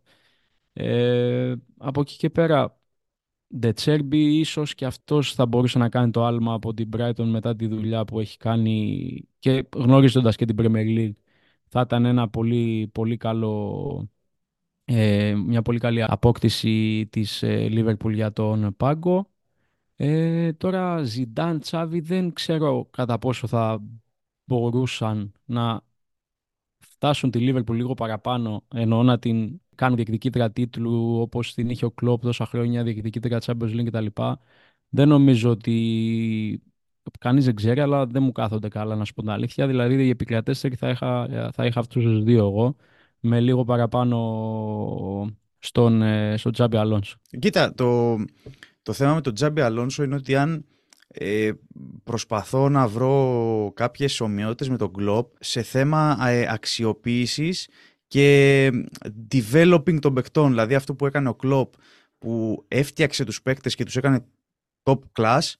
Ε, 0.73 1.55
από 1.77 2.01
εκεί 2.01 2.17
και 2.17 2.29
πέρα, 2.29 2.79
Ντετσέρμπι 3.57 4.39
ίσως 4.39 4.75
και 4.75 4.85
αυτός 4.85 5.33
θα 5.33 5.45
μπορούσε 5.45 5.77
να 5.77 5.89
κάνει 5.89 6.11
το 6.11 6.25
άλμα 6.25 6.53
από 6.53 6.73
την 6.73 6.89
Brighton 6.97 7.25
μετά 7.25 7.55
τη 7.55 7.67
δουλειά 7.67 8.05
που 8.05 8.19
έχει 8.19 8.37
κάνει 8.37 9.27
και 9.39 9.67
γνωρίζοντας 9.75 10.35
και 10.35 10.45
την 10.45 10.55
Premier 10.59 10.97
League 10.97 11.15
θα 11.67 11.81
ήταν 11.81 12.05
ένα 12.05 12.29
πολύ, 12.29 12.89
πολύ 12.93 13.17
καλό, 13.17 14.09
ε, 14.85 15.35
μια 15.35 15.61
πολύ 15.61 15.79
καλή 15.79 16.03
απόκτηση 16.03 17.07
της 17.11 17.43
ε, 17.43 17.67
Liverpool 17.71 18.13
για 18.13 18.31
τον 18.33 18.75
Πάγκο. 18.77 19.31
Ε, 19.95 20.53
τώρα 20.53 21.03
Ζιντάν, 21.03 21.59
Τσάβι 21.59 21.99
δεν 21.99 22.33
ξέρω 22.33 22.87
κατά 22.91 23.19
πόσο 23.19 23.47
θα 23.47 23.83
μπορούσαν 24.45 25.31
να 25.45 25.81
φτάσουν 26.95 27.31
τη 27.31 27.39
Liverpool 27.41 27.73
λίγο 27.73 27.93
παραπάνω, 27.93 28.63
εννοώ 28.73 29.03
να 29.03 29.19
την 29.19 29.59
κάνουν 29.75 29.95
διεκδικήτρια 29.95 30.51
τίτλου 30.51 31.19
όπως 31.19 31.53
την 31.53 31.69
είχε 31.69 31.85
ο 31.85 31.91
Κλόπ 31.91 32.21
τόσα 32.21 32.45
χρόνια, 32.45 32.83
διεκδικήτρια 32.83 33.41
Champions 33.45 33.79
League 33.79 33.85
κτλ. 33.85 34.05
Δεν 34.89 35.07
νομίζω 35.07 35.49
ότι 35.49 36.63
κανείς 37.19 37.45
δεν 37.45 37.55
ξέρει, 37.55 37.79
αλλά 37.79 38.05
δεν 38.05 38.23
μου 38.23 38.31
κάθονται 38.31 38.67
καλά 38.67 38.95
να 38.95 39.05
σου 39.05 39.13
πω 39.13 39.21
την 39.21 39.29
αλήθεια. 39.29 39.67
Δηλαδή, 39.67 40.05
οι 40.05 40.09
επικρατέστεροι 40.09 40.75
θα 40.75 40.89
είχα, 40.89 41.27
θα 41.53 41.65
είχα 41.65 41.79
αυτούς 41.79 42.03
τους 42.03 42.23
δύο 42.23 42.45
εγώ, 42.45 42.75
με 43.19 43.39
λίγο 43.39 43.63
παραπάνω 43.63 44.17
στον, 45.59 46.01
ε, 46.01 46.37
στον 46.37 46.51
Τζάμπι 46.51 46.77
Αλόνσο. 46.77 47.17
Κοίτα, 47.39 47.73
το, 47.73 48.15
το 48.81 48.93
θέμα 48.93 49.13
με 49.13 49.21
τον 49.21 49.33
Τζάμπι 49.33 49.61
Αλόνσο 49.61 50.03
είναι 50.03 50.15
ότι 50.15 50.35
αν 50.35 50.65
ε, 51.17 51.51
προσπαθώ 52.03 52.69
να 52.69 52.87
βρω 52.87 53.71
κάποιες 53.75 54.19
ομοιότητες 54.21 54.69
με 54.69 54.77
τον 54.77 54.93
Κλόπ 54.93 55.33
σε 55.39 55.61
θέμα 55.61 56.17
ε, 56.27 56.47
αξιοποίησης 56.49 57.69
και 58.07 58.69
developing 59.31 59.99
των 59.99 60.13
παικτών. 60.13 60.49
Δηλαδή 60.49 60.75
αυτό 60.75 60.95
που 60.95 61.05
έκανε 61.05 61.29
ο 61.29 61.35
Κλόπ 61.35 61.73
που 62.17 62.65
έφτιαξε 62.67 63.23
τους 63.23 63.41
παίκτες 63.41 63.75
και 63.75 63.83
τους 63.83 63.95
έκανε 63.95 64.25
top 64.83 64.99
class 65.19 65.53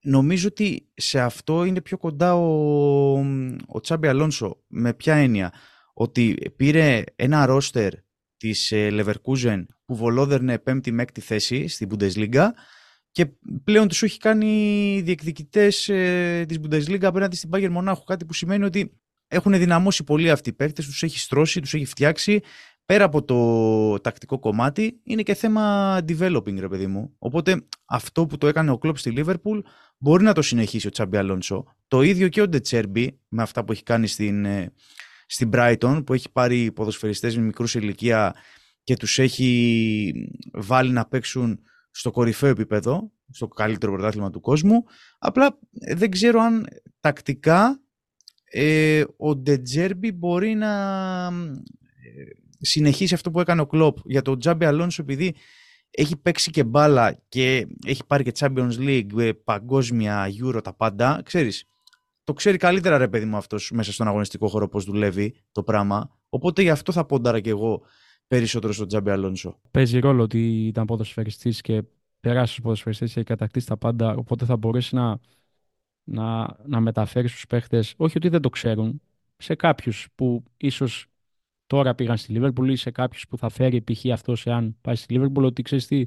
νομίζω 0.00 0.48
ότι 0.48 0.88
σε 0.94 1.20
αυτό 1.20 1.64
είναι 1.64 1.80
πιο 1.80 1.98
κοντά 1.98 2.34
ο, 2.36 3.18
ο 3.66 3.80
Τσάμπι 3.80 4.08
Αλόνσο. 4.08 4.62
Με 4.66 4.94
ποια 4.94 5.14
έννοια; 5.14 5.52
Ότι 5.94 6.52
πήρε 6.56 7.02
ένα 7.16 7.46
ρόστερ 7.46 7.92
της 8.36 8.72
ε, 8.72 8.88
Leverkusen 8.90 9.64
που 9.84 9.96
βολόδερνε 9.96 10.58
πέμπτη 10.58 10.92
με 10.92 11.02
έκτη 11.02 11.20
θέση 11.20 11.68
στην 11.68 11.88
Bundesliga 11.90 12.48
και 13.18 13.30
πλέον 13.64 13.88
τους 13.88 14.02
έχει 14.02 14.18
κάνει 14.18 15.00
διεκδικητές 15.04 15.88
ε, 15.88 16.44
της 16.48 16.58
Bundesliga 16.62 17.04
απέναντι 17.04 17.36
στην 17.36 17.50
Bayern 17.52 17.68
Μονάχου. 17.68 18.04
Κάτι 18.04 18.24
που 18.24 18.32
σημαίνει 18.32 18.64
ότι 18.64 19.00
έχουν 19.28 19.52
δυναμώσει 19.52 20.04
πολύ 20.04 20.30
αυτοί 20.30 20.48
οι 20.48 20.52
παίκτες, 20.52 20.86
τους 20.86 21.02
έχει 21.02 21.18
στρώσει, 21.18 21.60
τους 21.60 21.74
έχει 21.74 21.84
φτιάξει. 21.84 22.40
Πέρα 22.84 23.04
από 23.04 23.24
το 23.24 24.00
τακτικό 24.00 24.38
κομμάτι, 24.38 25.00
είναι 25.02 25.22
και 25.22 25.34
θέμα 25.34 25.96
developing, 26.08 26.58
ρε 26.58 26.68
παιδί 26.68 26.86
μου. 26.86 27.14
Οπότε 27.18 27.66
αυτό 27.84 28.26
που 28.26 28.38
το 28.38 28.46
έκανε 28.46 28.70
ο 28.70 28.78
Κλόπ 28.78 28.98
στη 28.98 29.12
Liverpool 29.16 29.60
μπορεί 29.98 30.24
να 30.24 30.32
το 30.32 30.42
συνεχίσει 30.42 30.86
ο 30.86 30.90
Τσάμπι 30.90 31.16
Αλόνσο. 31.16 31.64
Το 31.88 32.02
ίδιο 32.02 32.28
και 32.28 32.40
ο 32.40 32.48
Ντετσέρμπι 32.48 33.20
με 33.28 33.42
αυτά 33.42 33.64
που 33.64 33.72
έχει 33.72 33.82
κάνει 33.82 34.06
στην, 34.06 34.44
ε, 34.44 34.72
στην 35.26 35.50
Brighton, 35.52 36.02
που 36.06 36.14
έχει 36.14 36.32
πάρει 36.32 36.72
ποδοσφαιριστές 36.72 37.36
με 37.36 37.42
μικρούς 37.42 37.74
ηλικία 37.74 38.34
και 38.82 38.96
τους 38.96 39.18
έχει 39.18 40.30
βάλει 40.52 40.90
να 40.90 41.06
παίξουν 41.06 41.60
στο 41.98 42.10
κορυφαίο 42.10 42.48
επίπεδο, 42.48 43.10
στο 43.30 43.48
καλύτερο 43.48 43.92
πρωτάθλημα 43.92 44.30
του 44.30 44.40
κόσμου. 44.40 44.84
Απλά 45.18 45.58
ε, 45.80 45.94
δεν 45.94 46.10
ξέρω 46.10 46.40
αν 46.40 46.66
τακτικά 47.00 47.80
ε, 48.44 49.04
ο 49.16 49.36
Ντετζέρμπι 49.36 50.12
μπορεί 50.12 50.54
να 50.54 50.72
ε, 51.26 52.24
συνεχίσει 52.58 53.14
αυτό 53.14 53.30
που 53.30 53.40
έκανε 53.40 53.60
ο 53.60 53.66
Κλόπ. 53.66 53.98
Για 54.04 54.22
τον 54.22 54.38
Τζάμπι 54.38 54.64
Αλόνσο 54.64 55.02
επειδή 55.02 55.34
έχει 55.90 56.16
παίξει 56.16 56.50
και 56.50 56.64
μπάλα 56.64 57.22
και 57.28 57.66
έχει 57.86 58.04
πάρει 58.06 58.24
και 58.24 58.32
Champions 58.38 58.78
League, 58.78 59.18
ε, 59.18 59.32
παγκόσμια, 59.32 60.26
Euro, 60.42 60.60
τα 60.62 60.74
πάντα, 60.74 61.20
ξέρεις, 61.24 61.64
το 62.24 62.32
ξέρει 62.32 62.56
καλύτερα 62.56 62.98
ρε 62.98 63.08
παιδί 63.08 63.24
μου 63.24 63.36
αυτός 63.36 63.70
μέσα 63.70 63.92
στον 63.92 64.08
αγωνιστικό 64.08 64.48
χώρο 64.48 64.68
πώς 64.68 64.84
δουλεύει 64.84 65.34
το 65.52 65.62
πράγμα. 65.62 66.18
Οπότε 66.28 66.62
γι' 66.62 66.70
αυτό 66.70 66.92
θα 66.92 67.04
πόνταρα 67.04 67.40
και 67.40 67.50
εγώ 67.50 67.82
περισσότερο 68.28 68.72
στον 68.72 68.88
Τζάμπι 68.88 69.10
Αλόνσο. 69.10 69.58
Παίζει 69.70 69.98
ρόλο 69.98 70.22
ότι 70.22 70.66
ήταν 70.66 70.86
ποδοσφαιριστής 70.86 71.60
και 71.60 71.82
περάσει 72.20 72.52
στους 72.52 72.64
ποδοσφαιριστές 72.64 73.12
και 73.12 73.22
κατακτήσει 73.22 73.66
τα 73.66 73.76
πάντα, 73.76 74.14
οπότε 74.14 74.44
θα 74.44 74.56
μπορέσει 74.56 74.94
να 74.94 75.20
να, 76.08 76.56
να 76.66 76.80
μεταφέρει 76.80 77.28
στους 77.28 77.46
παίχτες, 77.46 77.94
όχι 77.96 78.16
ότι 78.16 78.28
δεν 78.28 78.40
το 78.40 78.48
ξέρουν, 78.48 79.00
σε 79.36 79.54
κάποιους 79.54 80.08
που 80.14 80.44
ίσως 80.56 81.06
τώρα 81.66 81.94
πήγαν 81.94 82.16
στη 82.16 82.32
Λίβερπουλ 82.32 82.70
ή 82.70 82.76
σε 82.76 82.90
κάποιους 82.90 83.26
που 83.28 83.38
θα 83.38 83.48
φέρει 83.48 83.82
π.χ. 83.82 84.04
αυτός 84.12 84.46
εάν 84.46 84.76
πάει 84.80 84.94
στη 84.94 85.12
Λίβερπουλ 85.12 85.44
ότι 85.44 85.62
ξέρεις 85.62 85.86
τι, 85.86 86.06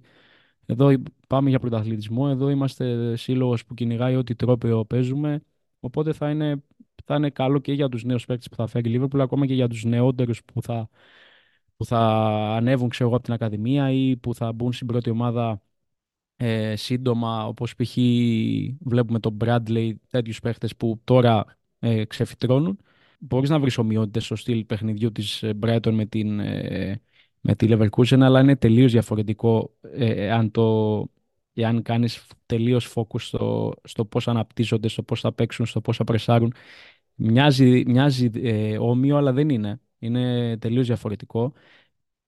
εδώ 0.66 0.94
πάμε 1.28 1.50
για 1.50 1.60
πρωταθλητισμό, 1.60 2.28
εδώ 2.30 2.50
είμαστε 2.50 3.16
σύλλογος 3.16 3.66
που 3.66 3.74
κυνηγάει 3.74 4.16
ό,τι 4.16 4.36
τρόπαιο 4.36 4.86
παίζουμε, 4.86 5.42
οπότε 5.80 6.14
θα 6.14 6.30
είναι, 6.30 6.64
θα 7.06 7.16
είναι 7.16 7.30
καλό 7.30 7.60
και 7.60 7.74
για 7.74 7.90
τους 7.90 8.04
νέους 8.04 8.26
παίκτες 8.26 8.48
που 8.50 8.56
θα 8.56 8.68
φέρει 8.68 8.90
η 8.90 8.92
Λίβερπουλ, 8.92 9.22
ακόμα 9.22 9.46
και 9.46 9.54
για 9.54 9.68
τους 9.68 9.84
νεότερους 9.84 10.44
που 10.44 10.62
θα, 10.62 10.90
που 11.82 11.88
θα 11.88 12.00
ανέβουν 12.56 12.90
ξέρω, 12.90 13.10
από 13.10 13.24
την 13.24 13.34
Ακαδημία 13.34 13.92
ή 13.92 14.18
που 14.18 14.36
θα 14.36 14.52
μπουν 14.54 14.74
στην 14.74 14.88
πρώτη 14.88 15.10
ομάδα 15.10 15.62
ε, 16.36 16.76
σύντομα, 16.76 17.48
όπως 17.48 17.76
π.χ. 17.76 17.98
βλέπουμε 18.80 19.20
τον 19.20 19.38
Bradley, 19.42 19.92
τέτοιους 20.10 20.40
παίχτες 20.40 20.76
που 20.76 21.02
τώρα 21.04 21.58
ε, 21.80 22.06
ξεφυτρώνουν. 22.06 22.80
Μπορείς 23.20 23.50
να 23.50 23.60
βρεις 23.60 23.78
ομοιότητες 23.78 24.26
στο 24.26 24.36
στυλ 24.36 24.66
παιχνιδιού 24.66 25.12
της 25.12 25.44
ε, 25.44 25.58
Brighton 25.62 25.92
με 25.92 26.06
την, 26.06 26.40
ε, 26.40 27.02
με 27.42 27.56
τη 27.56 27.68
Leverkusen, 27.70 28.20
αλλά 28.22 28.40
είναι 28.42 28.56
τελείως 28.56 28.92
διαφορετικό 28.92 29.74
ε, 29.82 30.32
αν 30.32 30.52
το, 30.52 31.06
εάν 31.54 31.82
κάνεις 31.82 32.28
τελείως 32.46 32.94
focus 32.96 33.20
στο, 33.22 33.74
στο 33.84 34.06
πώς 34.06 34.28
αναπτύσσονται, 34.28 34.88
στο 34.88 35.04
πώς 35.04 35.22
θα 35.22 35.34
παίξουν, 35.34 35.66
στο 35.66 35.82
πώς 35.82 35.98
θα 35.98 36.04
πρεσάρουν. 36.04 36.54
Μοιάζει, 37.16 37.84
μοιάζει 37.88 38.30
ε, 38.34 38.78
όμοιο, 38.78 39.18
αλλά 39.18 39.34
δεν 39.34 39.50
είναι. 39.50 39.80
Είναι 40.02 40.58
τελείως 40.58 40.88
διαφορετικό. 40.88 41.54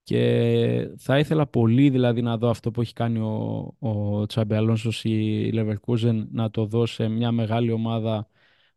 Και 0.03 0.89
θα 0.97 1.19
ήθελα 1.19 1.47
πολύ 1.47 1.89
δηλαδή 1.89 2.21
να 2.21 2.37
δω 2.37 2.49
αυτό 2.49 2.71
που 2.71 2.81
έχει 2.81 2.93
κάνει 2.93 3.19
ο, 3.19 3.73
ο 3.79 4.25
Τσάμπι 4.25 4.55
Αλόνσο 4.55 5.09
η 5.09 5.51
Leverkusen 5.53 6.25
να 6.31 6.49
το 6.49 6.65
δω 6.65 6.85
σε 6.85 7.07
μια 7.07 7.31
μεγάλη 7.31 7.71
ομάδα 7.71 8.27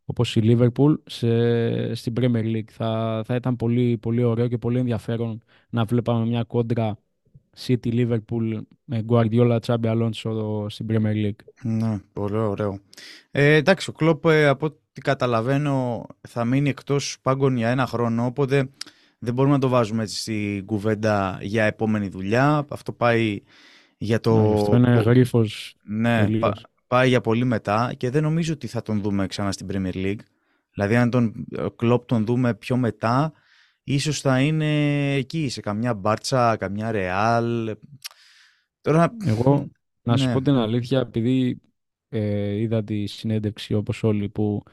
όπως 0.05 0.35
η 0.35 0.41
Liverpool 0.43 0.95
σε, 1.05 1.93
στην 1.93 2.13
Premier 2.19 2.55
League. 2.55 2.69
Θα, 2.71 3.21
θα 3.25 3.35
ήταν 3.35 3.55
πολύ, 3.55 3.97
πολύ 3.97 4.23
ωραίο 4.23 4.47
και 4.47 4.57
πολύ 4.57 4.79
ενδιαφέρον 4.79 5.43
να 5.69 5.85
βλέπαμε 5.85 6.25
μια 6.25 6.43
κόντρα 6.43 6.97
City 7.57 7.77
Liverpool 7.93 8.61
με 8.83 9.05
Guardiola 9.07 9.57
Τσάμπι 9.61 9.87
Αλόνσο 9.87 10.65
στην 10.69 10.85
Premier 10.89 11.25
League. 11.25 11.43
Ναι, 11.63 11.99
πολύ 12.13 12.37
ωραίο. 12.37 12.79
Ε, 13.31 13.53
εντάξει, 13.53 13.89
ο 13.89 13.93
Κλόπ 13.93 14.25
ε, 14.25 14.47
από 14.47 14.79
ό,τι 14.97 15.09
καταλαβαίνω 15.09 16.05
θα 16.27 16.45
μείνει 16.45 16.69
εκτός 16.69 17.17
πάγκων 17.21 17.57
για 17.57 17.69
ένα 17.69 17.85
χρόνο, 17.85 18.25
οπότε 18.25 18.69
δεν 19.19 19.33
μπορούμε 19.33 19.53
να 19.53 19.59
το 19.59 19.67
βάζουμε 19.67 20.03
έτσι 20.03 20.19
στην 20.19 20.65
κουβέντα 20.65 21.37
για 21.41 21.63
επόμενη 21.63 22.07
δουλειά. 22.07 22.65
Αυτό 22.69 22.93
πάει 22.93 23.41
για 23.97 24.19
το... 24.19 24.47
Ναι, 24.47 24.53
αυτό 24.53 24.75
είναι 24.75 24.89
γρίφος. 24.89 25.75
Ναι, 25.83 26.27
πάει 26.87 27.09
για 27.09 27.21
πολύ 27.21 27.45
μετά 27.45 27.93
και 27.97 28.09
δεν 28.09 28.23
νομίζω 28.23 28.53
ότι 28.53 28.67
θα 28.67 28.81
τον 28.81 29.01
δούμε 29.01 29.27
ξανά 29.27 29.51
στην 29.51 29.67
Premier 29.71 29.93
League. 29.93 30.19
Δηλαδή 30.73 30.95
αν 30.95 31.09
τον 31.09 31.45
Κλόπ 31.75 32.05
τον 32.05 32.25
δούμε 32.25 32.53
πιο 32.53 32.77
μετά, 32.77 33.33
ίσως 33.83 34.21
θα 34.21 34.41
είναι 34.41 35.13
εκεί, 35.13 35.49
σε 35.49 35.61
καμιά 35.61 35.93
Μπάρτσα, 35.93 36.55
καμιά 36.55 36.91
Ρεάλ. 36.91 37.75
Τώρα... 38.81 39.15
Εγώ, 39.25 39.67
να 40.01 40.17
σου 40.17 40.27
ναι. 40.27 40.33
πω 40.33 40.41
την 40.41 40.53
αλήθεια, 40.53 40.99
επειδή 40.99 41.61
ε, 42.09 42.55
είδα 42.55 42.83
τη 42.83 43.05
συνέντευξη 43.05 43.73
όπως 43.73 44.03
όλοι 44.03 44.29
που 44.29 44.63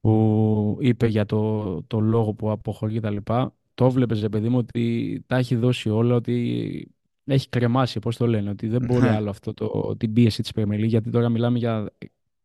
που 0.00 0.76
είπε 0.80 1.06
για 1.06 1.24
το, 1.26 1.82
το 1.86 2.00
λόγο 2.00 2.34
που 2.34 2.50
αποχωρεί 2.50 3.00
τα 3.00 3.10
λοιπά, 3.10 3.54
το 3.74 3.90
βλέπεις, 3.90 4.28
παιδί 4.30 4.48
μου, 4.48 4.58
ότι 4.58 5.24
τα 5.26 5.36
έχει 5.36 5.56
δώσει 5.56 5.88
όλα, 5.90 6.14
ότι 6.14 6.94
έχει 7.24 7.48
κρεμάσει, 7.48 7.98
πώς 7.98 8.16
το 8.16 8.26
λένε, 8.26 8.50
ότι 8.50 8.68
δεν 8.68 8.84
μπορεί 8.86 9.00
ναι. 9.00 9.10
άλλο 9.10 9.30
αυτό 9.30 9.54
το, 9.54 9.96
την 9.96 10.12
πίεση 10.12 10.42
της 10.42 10.52
Premier 10.54 10.84
γιατί 10.86 11.10
τώρα 11.10 11.28
μιλάμε 11.28 11.58
για 11.58 11.92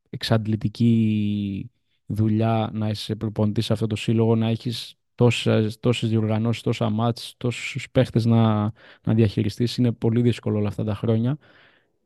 εξαντλητική 0.09 1.71
δουλειά 2.05 2.69
να 2.73 2.89
είσαι 2.89 3.15
προπονητής 3.15 3.65
σε 3.65 3.73
αυτό 3.73 3.87
το 3.87 3.95
σύλλογο, 3.95 4.35
να 4.35 4.47
έχεις 4.47 4.95
τόσες, 5.15 5.79
τόσες 5.79 6.09
διοργανώσεις, 6.09 6.61
τόσα 6.61 6.89
μάτς, 6.89 7.33
τόσους 7.37 7.89
παίχτες 7.91 8.25
να, 8.25 8.63
να 9.03 9.13
διαχειριστείς. 9.13 9.77
Είναι 9.77 9.91
πολύ 9.91 10.21
δύσκολο 10.21 10.57
όλα 10.57 10.67
αυτά 10.67 10.83
τα 10.83 10.95
χρόνια. 10.95 11.37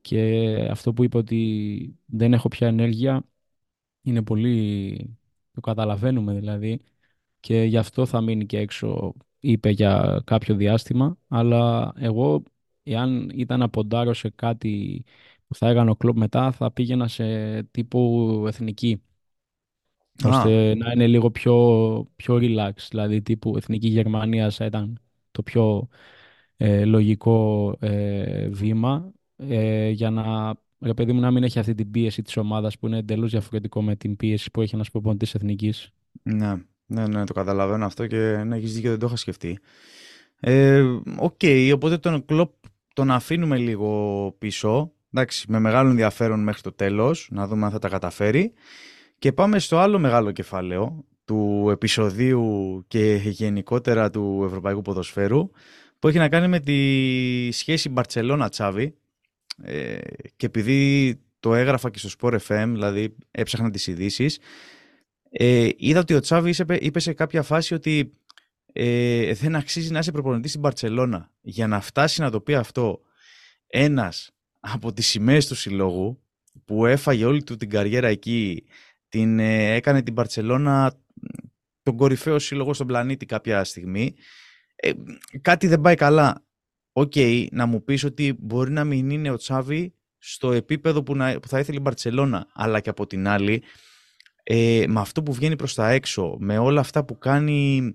Και 0.01 0.67
αυτό 0.71 0.93
που 0.93 1.03
είπε 1.03 1.17
ότι 1.17 1.99
δεν 2.05 2.33
έχω 2.33 2.47
πια 2.47 2.67
ενέργεια 2.67 3.23
είναι 4.01 4.23
πολύ 4.23 5.19
το 5.53 5.61
καταλαβαίνουμε 5.61 6.33
δηλαδή 6.33 6.81
και 7.39 7.61
γι' 7.63 7.77
αυτό 7.77 8.05
θα 8.05 8.21
μείνει 8.21 8.45
και 8.45 8.57
έξω, 8.57 9.13
είπε 9.39 9.69
για 9.69 10.21
κάποιο 10.25 10.55
διάστημα. 10.55 11.17
Αλλά 11.27 11.93
εγώ, 11.97 12.43
εάν 12.83 13.29
ήταν 13.33 13.59
να 13.59 13.69
ποντάρω 13.69 14.13
σε 14.13 14.29
κάτι 14.29 15.03
που 15.47 15.55
θα 15.55 15.69
έκανε 15.69 15.89
ο 15.89 15.95
κλόπ 15.95 16.17
μετά, 16.17 16.51
θα 16.51 16.71
πήγαινα 16.71 17.07
σε 17.07 17.63
τύπου 17.63 18.43
εθνική. 18.47 19.01
ώστε 20.23 20.75
να 20.75 20.91
είναι 20.91 21.07
λίγο 21.07 21.31
πιο, 21.31 21.55
πιο 22.15 22.35
relax. 22.41 22.71
Δηλαδή 22.89 23.21
τύπου 23.21 23.57
εθνική 23.57 23.87
Γερμανία 23.87 24.49
θα 24.49 24.65
ήταν 24.65 24.99
το 25.31 25.43
πιο 25.43 25.87
ε, 26.57 26.85
λογικό 26.85 27.75
ε, 27.79 28.47
βήμα 28.49 29.11
ε, 29.47 29.89
για 29.89 30.09
να 30.09 30.53
ρε 30.79 30.93
παιδί 30.93 31.13
μου 31.13 31.19
να 31.19 31.31
μην 31.31 31.43
έχει 31.43 31.59
αυτή 31.59 31.75
την 31.75 31.91
πίεση 31.91 32.21
της 32.21 32.37
ομάδας 32.37 32.77
που 32.79 32.87
είναι 32.87 32.97
εντελώς 32.97 33.31
διαφορετικό 33.31 33.81
με 33.81 33.95
την 33.95 34.15
πίεση 34.15 34.51
που 34.51 34.61
έχει 34.61 34.75
ένας 34.75 34.91
προπονητής 34.91 35.35
εθνικής. 35.35 35.91
Ναι, 36.23 36.53
ναι, 36.85 37.07
ναι, 37.07 37.23
το 37.23 37.33
καταλαβαίνω 37.33 37.85
αυτό 37.85 38.07
και 38.07 38.43
να 38.45 38.55
έχεις 38.55 38.73
δίκιο, 38.73 38.89
δεν 38.89 38.99
το 38.99 39.05
είχα 39.05 39.15
σκεφτεί. 39.15 39.59
Ε, 40.39 40.81
ok, 41.17 41.33
okay, 41.39 41.71
οπότε 41.75 41.97
τον 41.97 42.25
Κλοπ 42.25 42.51
τον 42.93 43.11
αφήνουμε 43.11 43.57
λίγο 43.57 44.35
πίσω. 44.37 44.91
Εντάξει, 45.13 45.45
με 45.49 45.59
μεγάλο 45.59 45.89
ενδιαφέρον 45.89 46.43
μέχρι 46.43 46.61
το 46.61 46.71
τέλος, 46.71 47.27
να 47.31 47.47
δούμε 47.47 47.65
αν 47.65 47.71
θα 47.71 47.79
τα 47.79 47.89
καταφέρει. 47.89 48.53
Και 49.19 49.33
πάμε 49.33 49.59
στο 49.59 49.77
άλλο 49.77 49.99
μεγάλο 49.99 50.31
κεφάλαιο 50.31 51.05
του 51.25 51.67
επεισοδίου 51.71 52.83
και 52.87 53.19
γενικότερα 53.23 54.09
του 54.09 54.41
ευρωπαϊκού 54.45 54.81
ποδοσφαίρου 54.81 55.49
που 55.99 56.07
έχει 56.07 56.17
να 56.17 56.29
κάνει 56.29 56.47
με 56.47 56.59
τη 56.59 57.51
σχέση 57.51 57.89
Μπαρτσελώνα-Τσάβη 57.89 58.95
ε, 59.63 59.97
και 60.35 60.45
επειδή 60.45 61.15
το 61.39 61.55
έγραφα 61.55 61.89
και 61.89 61.99
στο 61.99 62.09
Sport 62.19 62.37
FM, 62.47 62.67
δηλαδή 62.67 63.15
έψαχνα 63.31 63.69
τις 63.69 63.87
ειδήσεις. 63.87 64.39
Ε, 65.29 65.69
είδα 65.77 65.99
ότι 65.99 66.13
ο 66.13 66.19
Τσάβη 66.19 66.53
είπε, 66.59 66.75
είπε 66.75 66.99
σε 66.99 67.13
κάποια 67.13 67.41
φάση 67.41 67.73
ότι 67.73 68.11
ε, 68.73 69.33
δεν 69.33 69.55
αξίζει 69.55 69.91
να 69.91 69.99
είσαι 69.99 70.11
προπονητής 70.11 70.49
στην 70.49 70.61
Παρσελώνα. 70.61 71.31
Για 71.41 71.67
να 71.67 71.81
φτάσει 71.81 72.21
να 72.21 72.31
το 72.31 72.41
πει 72.41 72.55
αυτό 72.55 73.01
ένας 73.67 74.31
από 74.59 74.93
τις 74.93 75.07
σημαίες 75.07 75.47
του 75.47 75.55
συλλόγου 75.55 76.23
που 76.65 76.85
έφαγε 76.85 77.25
όλη 77.25 77.43
του 77.43 77.55
την 77.55 77.69
καριέρα 77.69 78.07
εκεί, 78.07 78.63
την, 79.09 79.39
ε, 79.39 79.73
έκανε 79.73 80.01
την 80.01 80.13
Μπαρσελώνα 80.13 80.93
τον 81.83 81.97
κορυφαίο 81.97 82.39
σύλλογο 82.39 82.73
στον 82.73 82.87
πλανήτη 82.87 83.25
κάποια 83.25 83.63
στιγμή, 83.63 84.15
ε, 84.75 84.91
κάτι 85.41 85.67
δεν 85.67 85.81
πάει 85.81 85.95
καλά 85.95 86.45
ok, 86.91 87.11
okay, 87.15 87.47
να 87.51 87.65
μου 87.65 87.83
πεις 87.83 88.03
ότι 88.03 88.35
μπορεί 88.39 88.71
να 88.71 88.83
μην 88.83 89.09
είναι 89.09 89.31
ο 89.31 89.35
Τσάβη 89.35 89.93
στο 90.17 90.51
επίπεδο 90.51 91.03
που, 91.03 91.15
να, 91.15 91.39
που 91.39 91.47
θα 91.47 91.59
ήθελε 91.59 91.77
η 91.77 91.81
Μπαρτσελώνα, 91.83 92.47
αλλά 92.53 92.79
και 92.79 92.89
από 92.89 93.07
την 93.07 93.27
άλλη, 93.27 93.63
ε, 94.43 94.83
με 94.87 94.99
αυτό 94.99 95.23
που 95.23 95.33
βγαίνει 95.33 95.55
προς 95.55 95.73
τα 95.73 95.89
έξω, 95.89 96.37
με 96.39 96.57
όλα 96.57 96.79
αυτά 96.79 97.05
που 97.05 97.17
κάνει 97.17 97.91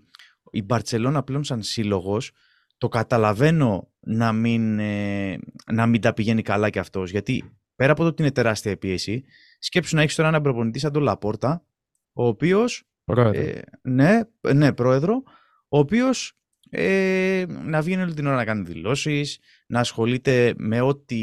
η 0.51 0.63
Μπαρτσελώνα 0.63 1.23
πλέον 1.23 1.45
σαν 1.45 1.63
σύλλογος, 1.63 2.31
το 2.79 2.89
καταλαβαίνω 2.89 3.93
να 4.01 4.33
μην, 4.33 4.79
ε, 4.79 5.39
να 5.73 5.87
μην 5.87 6.01
τα 6.01 6.13
πηγαίνει 6.13 6.43
καλά 6.43 6.71
κι 6.71 6.79
αυτός, 6.79 7.11
γιατί 7.11 7.59
πέρα 7.77 7.93
από 7.93 8.03
το 8.03 8.09
ότι 8.09 8.23
είναι 8.23 8.31
τεράστια 8.31 8.77
πίεση, 8.77 9.25
σκέψου 9.59 9.97
να 9.97 10.03
έχεις 10.03 10.15
τώρα 10.15 10.29
έναν 10.29 10.43
προπονητή 10.43 10.79
σαν 10.79 10.93
τον 10.93 11.03
Λαπόρτα, 11.03 11.65
ο 12.13 12.27
οποίος 12.27 12.89
Πρόεδρο. 13.05 13.41
Ε, 13.41 13.63
ναι, 13.83 14.21
ναι, 14.55 14.73
πρόεδρο, 14.73 15.23
ο 15.69 15.79
οποίος 15.79 16.39
ε, 16.75 17.45
να 17.65 17.83
βγαίνει 17.83 18.03
όλη 18.03 18.15
την 18.15 18.27
ώρα 18.27 18.37
να 18.37 18.45
κάνει 18.45 18.63
δηλώσεις, 18.63 19.39
να 19.67 19.81
ασχολείται 19.81 20.55
με 20.57 20.81
ό,τι 20.81 21.17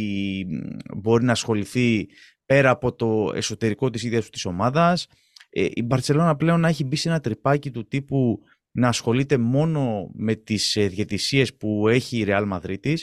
μπορεί 0.96 1.24
να 1.24 1.32
ασχοληθεί 1.32 2.08
πέρα 2.46 2.70
από 2.70 2.94
το 2.94 3.32
εσωτερικό 3.36 3.90
της 3.90 4.04
ίδιας 4.04 4.30
της 4.30 4.46
ομάδας. 4.46 5.08
Ε, 5.50 5.68
η 5.74 5.82
Μπαρτσελώνα 5.84 6.36
πλέον 6.36 6.60
να 6.60 6.68
έχει 6.68 6.84
μπει 6.84 6.96
σε 6.96 7.10
ένα 7.10 7.20
τρυπάκι 7.20 7.72
του 7.72 7.88
τύπου 7.88 8.40
να 8.72 8.88
ασχολείται 8.88 9.38
μόνο 9.38 10.12
με 10.14 10.36
τις 10.36 10.76
ε, 10.76 10.88
διαιτησίες 10.88 11.54
που 11.54 11.88
έχει 11.88 12.18
η 12.18 12.26
Real 12.28 12.52
Madrid 12.52 12.96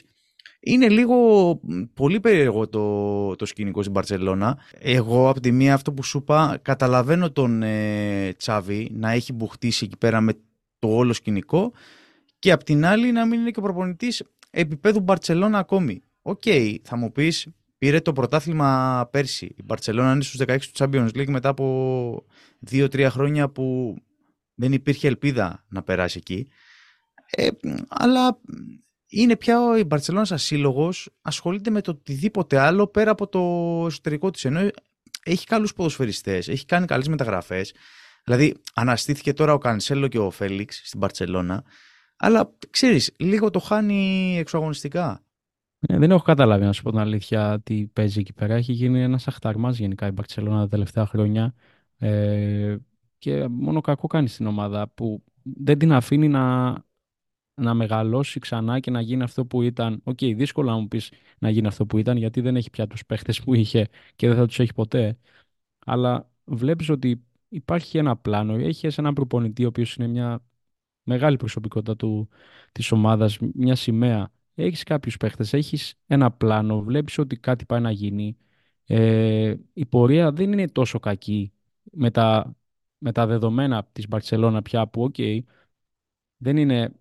είναι 0.60 0.88
λίγο 0.88 1.16
πολύ 1.94 2.20
περίεργο 2.20 2.68
το, 2.68 3.36
το 3.36 3.46
σκηνικό 3.46 3.80
στην 3.80 3.92
Μπαρσελόνα. 3.92 4.58
Εγώ 4.78 5.28
από 5.28 5.40
τη 5.40 5.52
μία 5.52 5.74
αυτό 5.74 5.92
που 5.92 6.02
σου 6.02 6.18
είπα 6.18 6.58
καταλαβαίνω 6.62 7.30
τον 7.30 7.62
ε, 7.62 8.32
Τσάβη 8.36 8.90
να 8.92 9.10
έχει 9.10 9.32
μπουχτίσει 9.32 9.84
εκεί 9.84 9.96
πέρα 9.96 10.20
με 10.20 10.32
το 10.78 10.88
όλο 10.88 11.12
σκηνικό 11.12 11.72
και 12.38 12.52
απ' 12.52 12.64
την 12.64 12.84
άλλη 12.84 13.12
να 13.12 13.26
μην 13.26 13.40
είναι 13.40 13.50
και 13.50 13.60
προπονητής 13.60 14.22
επίπεδου 14.50 15.00
Μπαρσελόνα 15.00 15.58
ακόμη. 15.58 16.02
Ok, 16.22 16.40
okay, 16.44 16.76
θα 16.82 16.96
μου 16.96 17.12
πεις 17.12 17.48
πήρε 17.78 18.00
το 18.00 18.12
πρωτάθλημα 18.12 19.08
πέρσι. 19.12 19.46
Η 19.46 19.62
Μπαρσελόνα 19.64 20.12
είναι 20.12 20.22
στους 20.22 20.40
16 20.46 20.58
του 20.60 20.70
Champions 20.74 21.08
League 21.08 21.28
μετά 21.28 21.48
από 21.48 22.26
2-3 22.70 23.06
χρόνια 23.10 23.48
που 23.48 23.96
δεν 24.54 24.72
υπήρχε 24.72 25.06
ελπίδα 25.06 25.64
να 25.68 25.82
περάσει 25.82 26.18
εκεί. 26.18 26.48
Ε, 27.30 27.48
αλλά 27.88 28.40
είναι 29.08 29.36
πια 29.36 29.78
η 29.78 29.84
Μπαρσελόνα 29.84 30.24
σαν 30.24 30.38
σύλλογος, 30.38 31.10
ασχολείται 31.22 31.70
με 31.70 31.80
το 31.80 31.90
οτιδήποτε 31.90 32.58
άλλο 32.58 32.86
πέρα 32.86 33.10
από 33.10 33.28
το 33.28 33.40
εσωτερικό 33.86 34.30
της. 34.30 34.44
Ενώ 34.44 34.68
έχει 35.24 35.46
καλούς 35.46 35.72
ποδοσφαιριστές, 35.72 36.48
έχει 36.48 36.64
κάνει 36.64 36.86
καλές 36.86 37.08
μεταγραφές. 37.08 37.74
Δηλαδή, 38.24 38.54
αναστήθηκε 38.74 39.32
τώρα 39.32 39.52
ο 39.52 39.58
Κανσέλο 39.58 40.08
και 40.08 40.18
ο 40.18 40.30
Φέληξ 40.30 40.80
στην 40.84 40.98
Μπαρσελόνα. 40.98 41.64
Αλλά 42.18 42.54
ξέρεις, 42.70 43.14
λίγο 43.18 43.50
το 43.50 43.58
χάνει 43.58 44.36
εξωαγωνιστικά. 44.38 45.22
Ε, 45.80 45.98
δεν 45.98 46.10
έχω 46.10 46.22
καταλάβει, 46.22 46.64
να 46.64 46.72
σου 46.72 46.82
πω 46.82 46.90
την 46.90 46.98
αλήθεια, 46.98 47.60
τι 47.60 47.86
παίζει 47.86 48.20
εκεί 48.20 48.32
πέρα. 48.32 48.54
Έχει 48.54 48.72
γίνει 48.72 49.02
ένας 49.02 49.28
αχταρμάς 49.28 49.78
γενικά 49.78 50.06
η 50.06 50.10
Μπαρσελόνα 50.10 50.60
τα 50.60 50.68
τελευταία 50.68 51.06
χρόνια. 51.06 51.54
Ε, 51.98 52.76
και 53.18 53.48
μόνο 53.48 53.80
κακό 53.80 54.06
κάνει 54.06 54.28
στην 54.28 54.46
ομάδα 54.46 54.88
που 54.88 55.22
δεν 55.42 55.78
την 55.78 55.92
αφήνει 55.92 56.28
να 56.28 56.74
να 57.58 57.74
μεγαλώσει 57.74 58.40
ξανά 58.40 58.80
και 58.80 58.90
να 58.90 59.00
γίνει 59.00 59.22
αυτό 59.22 59.46
που 59.46 59.62
ήταν. 59.62 60.00
Ok, 60.04 60.18
okay, 60.20 60.34
δύσκολο 60.36 60.70
να 60.70 60.76
μου 60.76 60.88
πεις 60.88 61.12
να 61.38 61.50
γίνει 61.50 61.66
αυτό 61.66 61.86
που 61.86 61.98
ήταν, 61.98 62.16
γιατί 62.16 62.40
δεν 62.40 62.56
έχει 62.56 62.70
πια 62.70 62.86
τους 62.86 63.06
παίχτες 63.06 63.42
που 63.42 63.54
είχε 63.54 63.88
και 64.16 64.28
δεν 64.28 64.36
θα 64.36 64.46
τους 64.46 64.58
έχει 64.58 64.74
ποτέ. 64.74 65.18
Αλλά 65.86 66.30
βλέπεις 66.44 66.88
ότι 66.88 67.24
υπάρχει 67.48 67.98
ένα 67.98 68.16
πλάνο. 68.16 68.54
Έχεις 68.54 68.98
ένα 68.98 69.12
προπονητή, 69.12 69.64
ο 69.64 69.68
οποίος 69.68 69.96
είναι 69.96 70.06
μια 70.06 70.42
μεγάλη 71.08 71.36
προσωπικότητα 71.36 71.96
του, 71.96 72.28
της 72.72 72.92
ομάδας, 72.92 73.38
μια 73.54 73.74
σημαία. 73.74 74.30
Έχεις 74.54 74.82
κάποιους 74.82 75.16
παίχτες, 75.16 75.52
έχεις 75.52 75.94
ένα 76.06 76.30
πλάνο, 76.32 76.82
βλέπεις 76.82 77.18
ότι 77.18 77.36
κάτι 77.36 77.64
πάει 77.64 77.80
να 77.80 77.90
γίνει. 77.90 78.36
Ε, 78.86 79.54
η 79.72 79.86
πορεία 79.86 80.32
δεν 80.32 80.52
είναι 80.52 80.68
τόσο 80.68 80.98
κακή 80.98 81.52
με 81.82 82.10
τα, 82.10 82.56
με 82.98 83.12
τα 83.12 83.26
δεδομένα 83.26 83.88
της 83.92 84.08
Μπαρτσελώνα 84.08 84.62
πια 84.62 84.88
που, 84.88 85.02
οκ, 85.02 85.14
δεν 86.36 86.56
είναι 86.56 86.92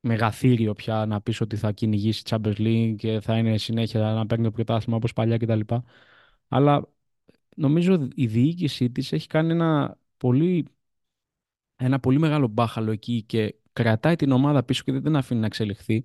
μεγαθήριο 0.00 0.74
πια 0.74 1.06
να 1.06 1.20
πεις 1.20 1.40
ότι 1.40 1.56
θα 1.56 1.72
κυνηγήσει 1.72 2.22
Champions 2.26 2.56
League 2.58 2.94
και 2.98 3.20
θα 3.20 3.38
είναι 3.38 3.58
συνέχεια 3.58 4.00
να 4.00 4.26
παίρνει 4.26 4.44
το 4.44 4.50
πρωτάθλημα 4.50 4.96
όπως 4.96 5.12
παλιά 5.12 5.36
κτλ. 5.36 5.60
Αλλά 6.48 6.88
νομίζω 7.56 8.08
η 8.14 8.26
διοίκησή 8.26 8.90
της 8.90 9.12
έχει 9.12 9.26
κάνει 9.26 9.50
ένα 9.50 9.98
πολύ, 10.16 10.66
ένα 11.78 12.00
πολύ 12.00 12.18
μεγάλο 12.18 12.48
μπάχαλο 12.48 12.90
εκεί 12.90 13.22
και 13.22 13.54
κρατάει 13.72 14.16
την 14.16 14.32
ομάδα 14.32 14.62
πίσω 14.64 14.82
και 14.84 14.92
δεν 14.92 15.02
την 15.02 15.16
αφήνει 15.16 15.40
να 15.40 15.46
εξελιχθεί. 15.46 16.04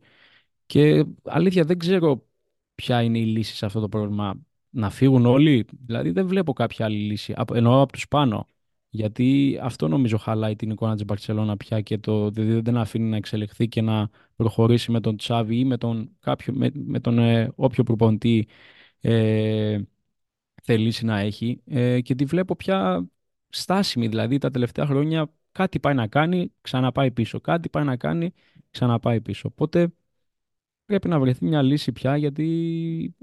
Και 0.66 1.06
αλήθεια 1.24 1.64
δεν 1.64 1.78
ξέρω 1.78 2.28
ποια 2.76 3.02
είναι 3.02 3.20
η 3.20 3.26
λύση 3.26 3.56
σε 3.56 3.66
αυτό 3.66 3.80
το 3.80 3.90
πρόβλημα. 3.90 4.34
Να 4.70 4.90
φύγουν 4.90 5.26
όλοι, 5.26 5.66
δηλαδή 5.86 6.12
δεν 6.12 6.28
βλέπω 6.28 6.54
κάποια 6.54 6.86
άλλη 6.86 6.98
λύση. 6.98 7.34
Εννοώ 7.54 7.82
από 7.82 7.92
τους 7.92 8.08
πάνω. 8.08 8.48
Γιατί 8.90 9.60
αυτό 9.62 9.88
νομίζω 9.88 10.18
χαλάει 10.18 10.56
την 10.56 10.70
εικόνα 10.70 10.94
της 10.94 11.06
Μπαρσελόνα 11.06 11.58
πια 11.58 11.82
και 11.82 11.98
το 11.98 12.30
δηλαδή 12.30 12.60
δεν 12.62 12.78
αφήνει 12.78 13.10
να 13.10 13.16
εξελιχθεί 13.18 13.68
και 13.68 13.82
να 13.82 14.10
προχωρήσει 14.36 14.92
με 14.92 15.00
τον 15.00 15.18
Τσάβη 15.18 15.60
ή 15.60 15.66
με 15.66 15.78
τον, 15.78 16.18
κάποιο, 16.20 16.54
με, 16.54 16.72
με 16.74 17.00
τον 17.00 17.20
ε, 17.20 17.52
όποιο 17.56 17.84
προπονητή 17.84 18.48
ε, 19.02 19.80
θελήσει 20.64 21.06
να 21.06 21.20
έχει. 21.20 21.62
Ε, 21.66 22.02
και 22.02 22.16
τη 22.16 22.26
βλέπω 22.26 22.56
πια 22.56 23.08
στάσιμη, 23.50 24.08
δηλαδή 24.08 24.38
τα 24.38 24.52
τελευταία 24.52 24.86
χρόνια 24.86 25.34
κάτι 25.54 25.80
πάει 25.80 25.94
να 25.94 26.08
κάνει, 26.08 26.52
ξαναπάει 26.62 27.12
πίσω. 27.12 27.42
Κάτι 27.42 27.70
πάει 27.70 27.84
να 27.84 27.96
κάνει, 27.96 28.34
ξαναπάει 28.72 29.22
πίσω. 29.22 29.48
Οπότε 29.52 29.88
πρέπει 30.86 31.08
να 31.08 31.20
βρεθεί 31.20 31.46
μια 31.46 31.62
λύση 31.62 31.92
πια 31.92 32.18
γιατί 32.18 33.16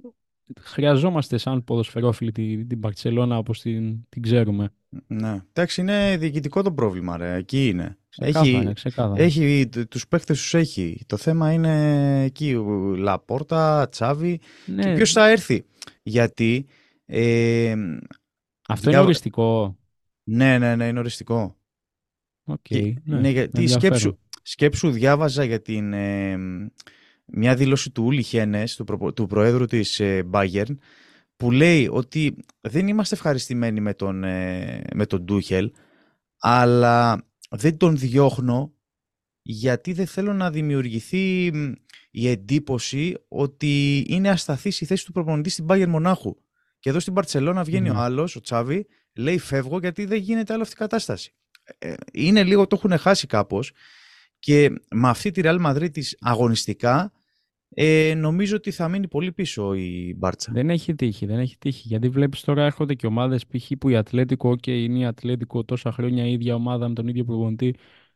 χρειαζόμαστε 0.61 1.39
σαν 1.39 1.65
ποδοσφαιρόφιλοι 1.65 2.33
την, 2.33 2.69
την 2.69 2.79
Μπαρτσελώνα 2.79 3.39
όπως 3.39 3.61
την, 3.61 3.99
την 4.09 4.23
ξέρουμε. 4.23 4.73
Ναι. 5.07 5.43
Εντάξει, 5.53 5.81
είναι 5.81 6.17
διοικητικό 6.17 6.63
το 6.63 6.73
πρόβλημα, 6.73 7.17
ρε. 7.17 7.35
Εκεί 7.35 7.69
είναι. 7.69 7.99
Ξεκάθαρα, 8.09 9.23
έχει, 9.23 9.45
έχει, 9.45 9.87
τους 9.87 10.09
παίχτες 10.09 10.39
τους 10.41 10.55
έχει. 10.55 11.01
Το 11.07 11.17
θέμα 11.17 11.53
είναι 11.53 12.25
εκεί, 12.25 12.53
Λαπόρτα, 12.97 13.89
Τσάβη 13.89 14.41
ναι. 14.67 14.83
και 14.83 14.93
ποιος 14.93 15.13
θα 15.13 15.29
έρθει. 15.29 15.65
Γιατί... 16.03 16.67
Ε, 17.07 17.75
Αυτό 18.69 18.91
είναι 18.91 18.99
οριστικό. 18.99 19.77
Ναι, 20.25 20.59
ναι, 20.59 20.77
ναι, 20.77 20.87
είναι 20.87 20.99
οριστικό. 20.99 21.60
Okay, 22.47 22.93
ναι, 23.05 23.21
ναι, 23.21 23.29
γιατί 23.29 23.67
σκέψου, 23.67 24.19
σκέψου 24.43 24.91
διάβαζα 24.91 25.45
για 25.45 25.63
την... 25.63 25.93
Ε, 25.93 26.37
μια 27.33 27.55
δήλωση 27.55 27.91
του 27.91 28.05
Ούλι 28.05 28.23
Χένες, 28.23 28.77
του, 28.77 28.85
προ, 28.85 29.13
του 29.13 29.27
προέδρου 29.27 29.67
της 29.67 30.01
ε, 30.01 30.29
Bayern, 30.33 30.77
που 31.37 31.51
λέει 31.51 31.89
ότι 31.91 32.37
δεν 32.61 32.89
είμαστε 32.89 33.15
ευχαριστημένοι 33.15 33.81
με 33.81 33.95
τον, 33.95 34.25
ε, 34.25 34.83
με 34.95 35.07
τον 35.07 35.23
Ντούχελ, 35.23 35.73
αλλά 36.39 37.27
δεν 37.51 37.77
τον 37.77 37.97
διώχνω 37.97 38.75
γιατί 39.43 39.93
δεν 39.93 40.07
θέλω 40.07 40.33
να 40.33 40.51
δημιουργηθεί 40.51 41.47
η 42.11 42.29
εντύπωση 42.29 43.17
ότι 43.29 44.05
είναι 44.09 44.29
ασταθής 44.29 44.81
η 44.81 44.85
θέση 44.85 45.05
του 45.05 45.13
προπονητή 45.13 45.51
στην 45.51 45.67
Bayern 45.69 45.87
Μονάχου. 45.87 46.37
Και 46.79 46.91
εδώ 46.91 47.01
στην 47.01 47.15
Παρτσελώνα 47.15 47.65
βγαίνει 47.65 47.91
ο 47.91 47.95
άλλος, 47.95 48.37
ο 48.37 48.41
Τσάβη, 48.41 48.87
λέει 49.15 49.39
φεύγω 49.39 49.79
γιατί 49.79 50.05
δεν 50.05 50.19
γίνεται 50.19 50.53
άλλο 50.53 50.63
αυτή 50.63 50.75
η 50.75 50.79
κατάσταση. 50.79 51.35
Ε, 51.79 51.95
είναι 52.13 52.45
λίγο, 52.45 52.67
το 52.67 52.81
έχουν 52.83 52.99
χάσει 52.99 53.27
κάπως 53.27 53.73
και 54.39 54.71
με 54.91 55.09
αυτή 55.09 55.31
τη 55.31 55.41
Real 55.45 55.67
Madrid 55.67 55.93
της 55.93 56.17
αγωνιστικά 56.21 57.13
ε, 57.75 58.15
νομίζω 58.17 58.57
ότι 58.57 58.71
θα 58.71 58.89
μείνει 58.89 59.09
πολύ 59.09 59.33
πίσω 59.33 59.75
η 59.75 60.15
Μπάρτσα. 60.17 60.53
Δεν 60.53 60.71
έχει 60.71 60.95
τύχει, 60.95 61.27
δεν 61.27 61.39
έχει 61.39 61.59
τύχει. 61.59 61.89
Γιατί 61.89 62.09
βλέπεις 62.09 62.41
τώρα 62.41 62.65
έρχονται 62.65 62.95
και 62.95 63.07
ομάδες 63.07 63.47
π.χ. 63.47 63.71
που 63.79 63.89
η 63.89 63.97
Ατλέτικο, 63.97 64.57
και 64.57 64.83
είναι 64.83 64.99
η 64.99 65.05
Ατλέτικο 65.05 65.65
τόσα 65.65 65.93
χρόνια 65.93 66.27
η 66.27 66.33
ίδια 66.33 66.55
ομάδα 66.55 66.89
με 66.89 66.95
τον 66.95 67.09
ίδιο 67.09 67.25
προπονητή. 67.25 67.75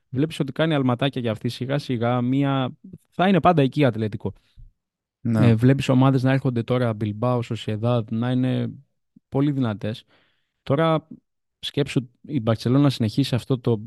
Βλέπεις 0.08 0.40
ότι 0.40 0.52
κάνει 0.52 0.74
αλματάκια 0.74 1.20
για 1.20 1.30
αυτή 1.30 1.48
σιγά 1.48 1.78
σιγά. 1.78 2.20
Μία... 2.20 2.76
Θα 3.10 3.28
είναι 3.28 3.40
πάντα 3.40 3.62
εκεί 3.62 3.80
η 3.80 3.84
Ατλέτικο. 3.84 4.32
Ναι. 5.20 5.48
Ε, 5.48 5.54
βλέπεις 5.54 5.88
ομάδες 5.88 6.22
να 6.22 6.32
έρχονται 6.32 6.62
τώρα, 6.62 6.94
Μπιλμπάο, 6.94 7.42
Σοσιεδάδ, 7.42 8.10
να 8.10 8.30
είναι 8.30 8.74
πολύ 9.28 9.50
δυνατές. 9.52 10.04
Τώρα 10.62 11.08
σκέψου 11.64 12.10
η 12.22 12.40
Μπαρσελόνα 12.40 12.82
να 12.82 12.90
συνεχίσει 12.90 13.34
αυτό 13.34 13.58
το 13.58 13.84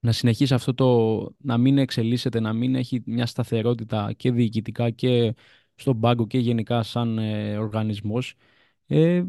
να 0.00 0.12
συνεχίσει 0.12 0.54
αυτό 0.54 0.74
το 0.74 0.86
να 1.38 1.58
μην 1.58 1.78
εξελίσσεται, 1.78 2.40
να 2.40 2.52
μην 2.52 2.74
έχει 2.74 3.02
μια 3.06 3.26
σταθερότητα 3.26 4.12
και 4.12 4.30
διοικητικά 4.32 4.90
και 4.90 5.34
στον 5.74 6.00
πάγκο 6.00 6.26
και 6.26 6.38
γενικά 6.38 6.82
σαν 6.82 7.18
ε, 7.18 7.58
οργανισμός, 7.58 8.34
ε, 8.86 9.24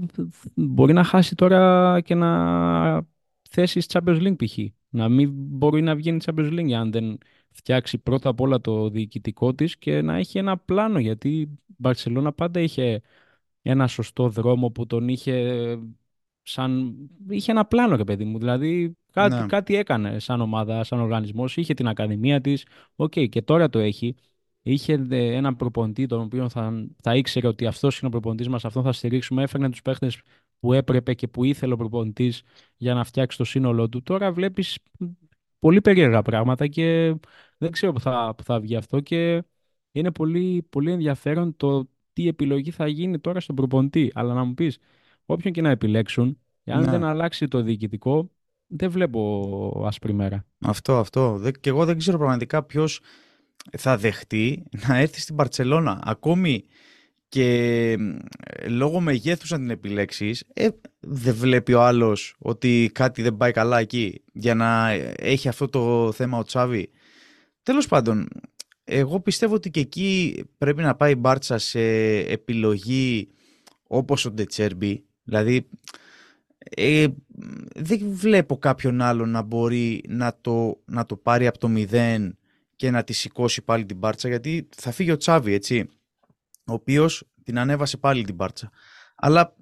μπορεί 0.56 0.94
να 0.94 1.04
χάσει 1.04 1.36
τώρα 1.36 2.02
και 2.02 2.16
να 2.16 3.06
θέσει 3.50 3.82
Champions 3.88 4.22
League 4.22 4.46
π.χ. 4.46 4.58
Να 4.90 5.10
μην 5.10 5.30
μπορεί 5.34 5.82
να 5.82 5.96
βγαίνει 5.96 6.20
Champions 6.26 6.52
League 6.60 6.72
αν 6.72 6.92
δεν 6.92 7.18
φτιάξει 7.52 7.98
πρώτα 7.98 8.30
απ' 8.30 8.42
όλα 8.42 8.62
το 8.62 8.90
διοικητικό 8.90 9.54
της 9.54 9.78
και 9.78 10.02
να 10.02 10.16
έχει 10.16 10.38
ένα 10.38 10.58
πλάνο 10.58 11.00
γιατί 11.00 11.30
η 11.40 11.60
Μπαρσελόνα 11.66 12.34
πάντα 12.34 12.60
είχε 12.60 13.02
ένα 13.62 13.88
σωστό 13.88 14.30
δρόμο 14.30 14.70
που 14.72 14.86
τον 14.86 15.08
είχε 15.08 15.78
σαν... 16.48 16.96
είχε 17.30 17.52
ένα 17.52 17.66
πλάνο 17.66 17.96
ρε 17.96 18.04
παιδί 18.04 18.24
μου 18.24 18.38
δηλαδή 18.38 18.98
Κάτι, 19.18 19.36
ναι. 19.36 19.46
κάτι 19.46 19.76
έκανε 19.76 20.20
σαν 20.20 20.42
ομάδα, 20.42 20.84
σαν 20.84 21.00
οργανισμός. 21.00 21.58
Είχε 21.58 21.74
την 21.74 21.88
ακαδημία 21.88 22.42
της. 22.42 22.66
Ok, 22.96 23.14
okay, 23.16 23.30
και 23.30 23.42
τώρα 23.42 23.70
το 23.70 23.80
έχει. 23.80 24.16
Είχε 24.62 25.06
ε, 25.10 25.36
έναν 25.36 25.56
προπονητή 25.56 26.06
τον 26.06 26.22
οποίο 26.22 26.50
θα, 26.50 26.88
θα 27.02 27.16
ήξερε 27.16 27.48
ότι 27.48 27.66
αυτός 27.66 28.00
είναι 28.00 28.08
ο 28.08 28.12
προπονητής 28.12 28.48
μας, 28.48 28.66
αυτόν 28.66 28.84
θα 28.84 28.92
στηρίξουμε. 28.92 29.44
Έφερνε 29.44 29.70
τους 29.70 29.82
παίχτες 29.82 30.22
που 30.60 30.74
έπρεπε 30.74 31.14
και 31.14 31.28
που 31.28 31.44
ήθελε 31.44 31.74
ο 31.74 31.78
προπονητής 31.78 32.44
για 32.78 32.94
να 32.94 33.04
φτιάξει 33.04 33.38
το 33.38 33.44
σύνολό 33.44 33.90
του. 33.90 34.04
Τώρα 34.04 34.32
βλέπεις 34.32 34.78
πολύ 35.60 35.82
περίεργα 35.82 36.22
πράγματα 36.22 36.68
και 36.68 37.16
δεν 37.58 37.72
ξέρω 37.72 37.94
που 37.94 38.00
θα, 38.00 38.34
που 38.38 38.44
θα 38.44 38.60
βγει 38.60 38.76
αυτό. 38.76 39.00
Και 39.00 39.44
είναι 39.92 40.12
πολύ, 40.12 40.68
πολύ 40.70 40.92
ενδιαφέρον 40.92 41.56
το 41.56 41.90
τι 42.14 42.28
επιλογή 42.28 42.72
θα 42.72 42.88
γίνει 42.88 43.20
τώρα 43.20 43.40
στον 43.40 43.56
προπονητή. 43.56 44.12
Αλλά 44.14 44.34
να 44.34 44.44
μου 44.44 44.54
πεις, 44.54 44.78
όποιον 45.28 45.54
και 45.54 45.62
να 45.62 45.70
επιλέξουν, 45.70 46.40
εάν 46.64 46.84
ναι. 46.84 46.92
δεν 46.92 47.04
αλλάξει 47.04 47.48
το 47.48 47.62
διοικητικό, 47.62 48.32
δεν 48.68 48.92
βλέπω 48.92 49.84
άσπρη 49.86 50.14
μέρα. 50.14 50.46
Αυτό, 50.60 50.98
αυτό. 50.98 51.42
Και 51.62 51.70
εγώ 51.70 51.86
δεν 51.86 51.98
ξέρω 51.98 52.18
πραγματικά 52.18 52.64
ποιος 52.64 53.00
θα 53.78 53.98
δεχτεί 53.98 54.64
να 54.88 54.98
έρθει 54.98 55.20
στην 55.20 55.36
Παρσελώνα. 55.36 56.02
Ακόμη 56.04 56.64
και 57.30 57.98
λόγω 58.68 59.00
μεγέθους 59.00 59.52
αν 59.52 59.60
την 59.60 59.70
επιλέξεις, 59.70 60.44
ε, 60.54 60.68
δεν 61.00 61.36
βλέπει 61.36 61.74
ο 61.74 61.82
άλλος 61.82 62.36
ότι 62.40 62.90
κάτι 62.94 63.22
δεν 63.22 63.38
πάει 63.38 63.52
καλά 63.52 63.80
εκεί 63.80 64.24
για 64.34 64.56
να 64.56 64.90
έχει 65.16 65.48
αυτό 65.48 65.68
το 65.68 66.12
θέμα 66.12 66.38
ο 66.38 66.44
Τσάβη. 66.44 66.90
Τέλος 67.64 67.88
πάντων, 67.88 68.28
εγώ 68.84 69.20
πιστεύω 69.20 69.54
ότι 69.54 69.70
και 69.70 69.80
εκεί 69.80 70.44
πρέπει 70.58 70.82
να 70.82 70.96
πάει 70.96 71.12
η 71.12 71.18
Μπάρτσα 71.20 71.58
σε 71.58 71.82
επιλογή 72.18 73.30
όπως 73.88 74.26
ο 74.26 74.32
Ντετσέρμπι. 74.32 75.07
Δηλαδή, 75.28 75.70
ε, 76.58 77.08
δεν 77.76 78.00
βλέπω 78.04 78.58
κάποιον 78.58 79.02
άλλο 79.02 79.26
να 79.26 79.42
μπορεί 79.42 80.04
να 80.08 80.38
το, 80.42 80.82
να 80.86 81.06
το 81.06 81.16
πάρει 81.16 81.48
από 81.48 81.58
το 81.58 81.68
μηδέν 81.68 82.38
και 82.76 82.92
να 82.92 83.04
τη 83.04 83.14
σηκώσει 83.14 83.62
πάλι 83.62 83.86
την 83.86 83.98
Μπάρτσα 83.98 84.28
γιατί 84.28 84.68
θα 84.76 84.92
φύγει 84.92 85.12
ο 85.12 85.18
Τσάβη, 85.18 85.54
έτσι 85.54 85.90
ο 86.66 86.74
οποίος 86.74 87.28
την 87.44 87.60
ανέβασε 87.60 87.98
πάλι 87.98 88.24
την 88.24 88.36
Μπάρτσα. 88.36 88.70
Αλλά 89.16 89.56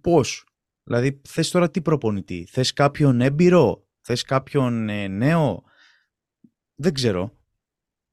πώς, 0.00 0.46
δηλαδή 0.82 1.20
θες 1.28 1.50
τώρα 1.50 1.70
τι 1.70 1.80
προπονητή, 1.80 2.46
θες 2.50 2.72
κάποιον 2.72 3.20
έμπειρο, 3.20 3.86
θες 4.00 4.22
κάποιον 4.22 4.88
ε, 4.88 5.08
νέο, 5.08 5.62
δεν 6.74 6.92
ξέρω. 6.94 7.36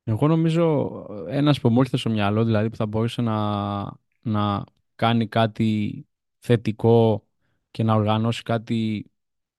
Εγώ 0.03 0.27
νομίζω 0.27 0.89
ένας 1.29 1.59
που 1.59 1.69
μου 1.69 1.79
ήρθε 1.79 1.97
στο 1.97 2.09
μυαλό, 2.09 2.43
δηλαδή 2.43 2.69
που 2.69 2.75
θα 2.75 2.85
μπορούσε 2.85 3.21
να, 3.21 3.81
να 4.21 4.63
κάνει 4.95 5.27
κάτι 5.27 6.03
θετικό 6.39 7.23
και 7.71 7.83
να 7.83 7.93
οργανώσει 7.93 8.43
κάτι 8.43 9.11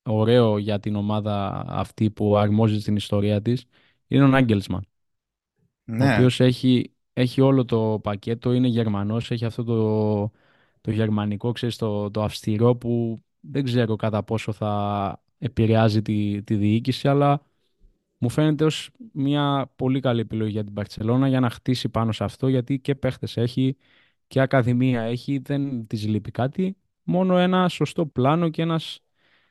ωραίο 0.02 0.58
για 0.58 0.80
την 0.80 0.96
ομάδα 0.96 1.64
αυτή 1.68 2.10
που 2.10 2.36
αρμόζει 2.36 2.80
στην 2.80 2.96
ιστορία 2.96 3.42
της, 3.42 3.64
είναι 4.06 4.24
ο 4.24 4.26
Νάγκελσμαν. 4.26 4.84
Ναι. 5.84 6.10
Ο 6.10 6.14
οποίος 6.14 6.40
έχει, 6.40 6.92
έχει 7.12 7.40
όλο 7.40 7.64
το 7.64 8.00
πακέτο, 8.02 8.52
είναι 8.52 8.68
Γερμανός, 8.68 9.30
έχει 9.30 9.44
αυτό 9.44 9.64
το, 9.64 10.30
το 10.80 10.90
γερμανικό, 10.90 11.52
ξέρεις, 11.52 11.76
το, 11.76 12.10
το 12.10 12.22
αυστηρό 12.22 12.76
που 12.76 13.22
δεν 13.40 13.64
ξέρω 13.64 13.96
κατά 13.96 14.22
πόσο 14.22 14.52
θα 14.52 15.22
επηρεάζει 15.38 16.02
τη, 16.02 16.42
τη 16.42 16.54
διοίκηση, 16.54 17.08
αλλά 17.08 17.42
μου 18.18 18.28
φαίνεται 18.28 18.64
ως 18.64 18.90
μια 19.12 19.72
πολύ 19.76 20.00
καλή 20.00 20.20
επιλογή 20.20 20.50
για 20.50 20.64
την 20.64 20.74
Παρτσελώνα 20.74 21.28
για 21.28 21.40
να 21.40 21.50
χτίσει 21.50 21.88
πάνω 21.88 22.12
σε 22.12 22.24
αυτό, 22.24 22.48
γιατί 22.48 22.78
και 22.78 22.94
παίχτες 22.94 23.36
έχει 23.36 23.76
και 24.30 24.40
ακαδημία 24.40 25.02
έχει, 25.02 25.38
δεν 25.38 25.86
της 25.86 26.06
λείπει 26.06 26.30
κάτι, 26.30 26.76
μόνο 27.02 27.38
ένα 27.38 27.68
σωστό 27.68 28.06
πλάνο 28.06 28.48
και, 28.48 28.62
ένας, 28.62 29.02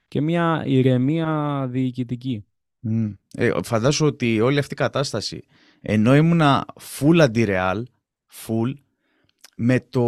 και 0.07 0.21
μια 0.21 0.63
ηρεμία 0.65 1.65
διοικητική. 1.69 2.45
Mm. 2.89 3.15
Ε, 3.33 3.51
φαντάσου 3.63 4.05
ότι 4.05 4.41
όλη 4.41 4.59
αυτή 4.59 4.73
η 4.73 4.77
κατάσταση 4.77 5.43
ενώ 5.81 6.15
ήμουνα 6.15 6.65
full 6.79 7.27
αντι-real, 7.27 7.83
full, 8.31 8.73
με, 9.55 9.79
το, 9.79 10.03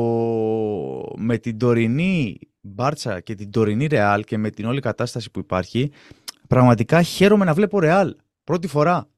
με 1.18 1.38
την 1.38 1.58
τωρινή 1.58 2.40
Μπάρτσα 2.62 3.20
και 3.20 3.36
την 3.36 3.52
τωρινή 3.52 3.88
Real 3.90 4.22
και 4.26 4.38
με 4.38 4.50
την 4.50 4.66
όλη 4.66 4.80
κατάσταση 4.80 5.32
που 5.32 5.40
υπάρχει, 5.40 5.92
πραγματικά 6.48 7.02
χαίρομαι 7.02 7.46
να 7.46 7.54
βλέπω 7.54 7.80
Real. 7.82 8.12
Πρώτη 8.44 8.68
φορά. 8.68 9.10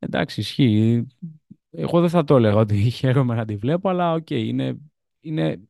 Εντάξει, 0.00 0.40
ισχύει. 0.40 1.06
Εγώ 1.78 2.00
δεν 2.00 2.08
θα 2.10 2.24
το 2.24 2.36
έλεγα 2.36 2.56
ότι 2.56 2.90
χαίρομαι 2.98 3.34
να 3.34 3.44
τη 3.44 3.56
βλέπω, 3.56 3.88
αλλά 3.88 4.12
ok, 4.12 4.26
okay, 4.30 4.44
είναι, 4.46 4.78
είναι, 5.20 5.68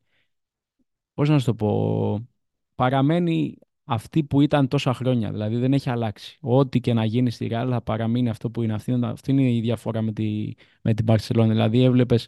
πώς 1.13 1.29
να 1.29 1.39
σου 1.39 1.45
το 1.45 1.55
πω, 1.55 2.27
παραμένει 2.75 3.57
αυτή 3.83 4.23
που 4.23 4.41
ήταν 4.41 4.67
τόσα 4.67 4.93
χρόνια. 4.93 5.31
Δηλαδή 5.31 5.55
δεν 5.57 5.73
έχει 5.73 5.89
αλλάξει. 5.89 6.37
Ό,τι 6.41 6.79
και 6.79 6.93
να 6.93 7.05
γίνει 7.05 7.29
στη 7.29 7.47
Real 7.51 7.67
θα 7.69 7.81
παραμείνει 7.81 8.29
αυτό 8.29 8.49
που 8.49 8.61
είναι. 8.61 8.73
Αυτή, 8.73 8.99
αυτή 9.03 9.31
είναι 9.31 9.51
η 9.51 9.59
διαφορά 9.59 10.01
με, 10.01 10.11
τη, 10.11 10.53
με 10.81 10.93
την 10.93 11.05
Barcelona. 11.09 11.47
Δηλαδή 11.47 11.83
έβλεπες 11.83 12.27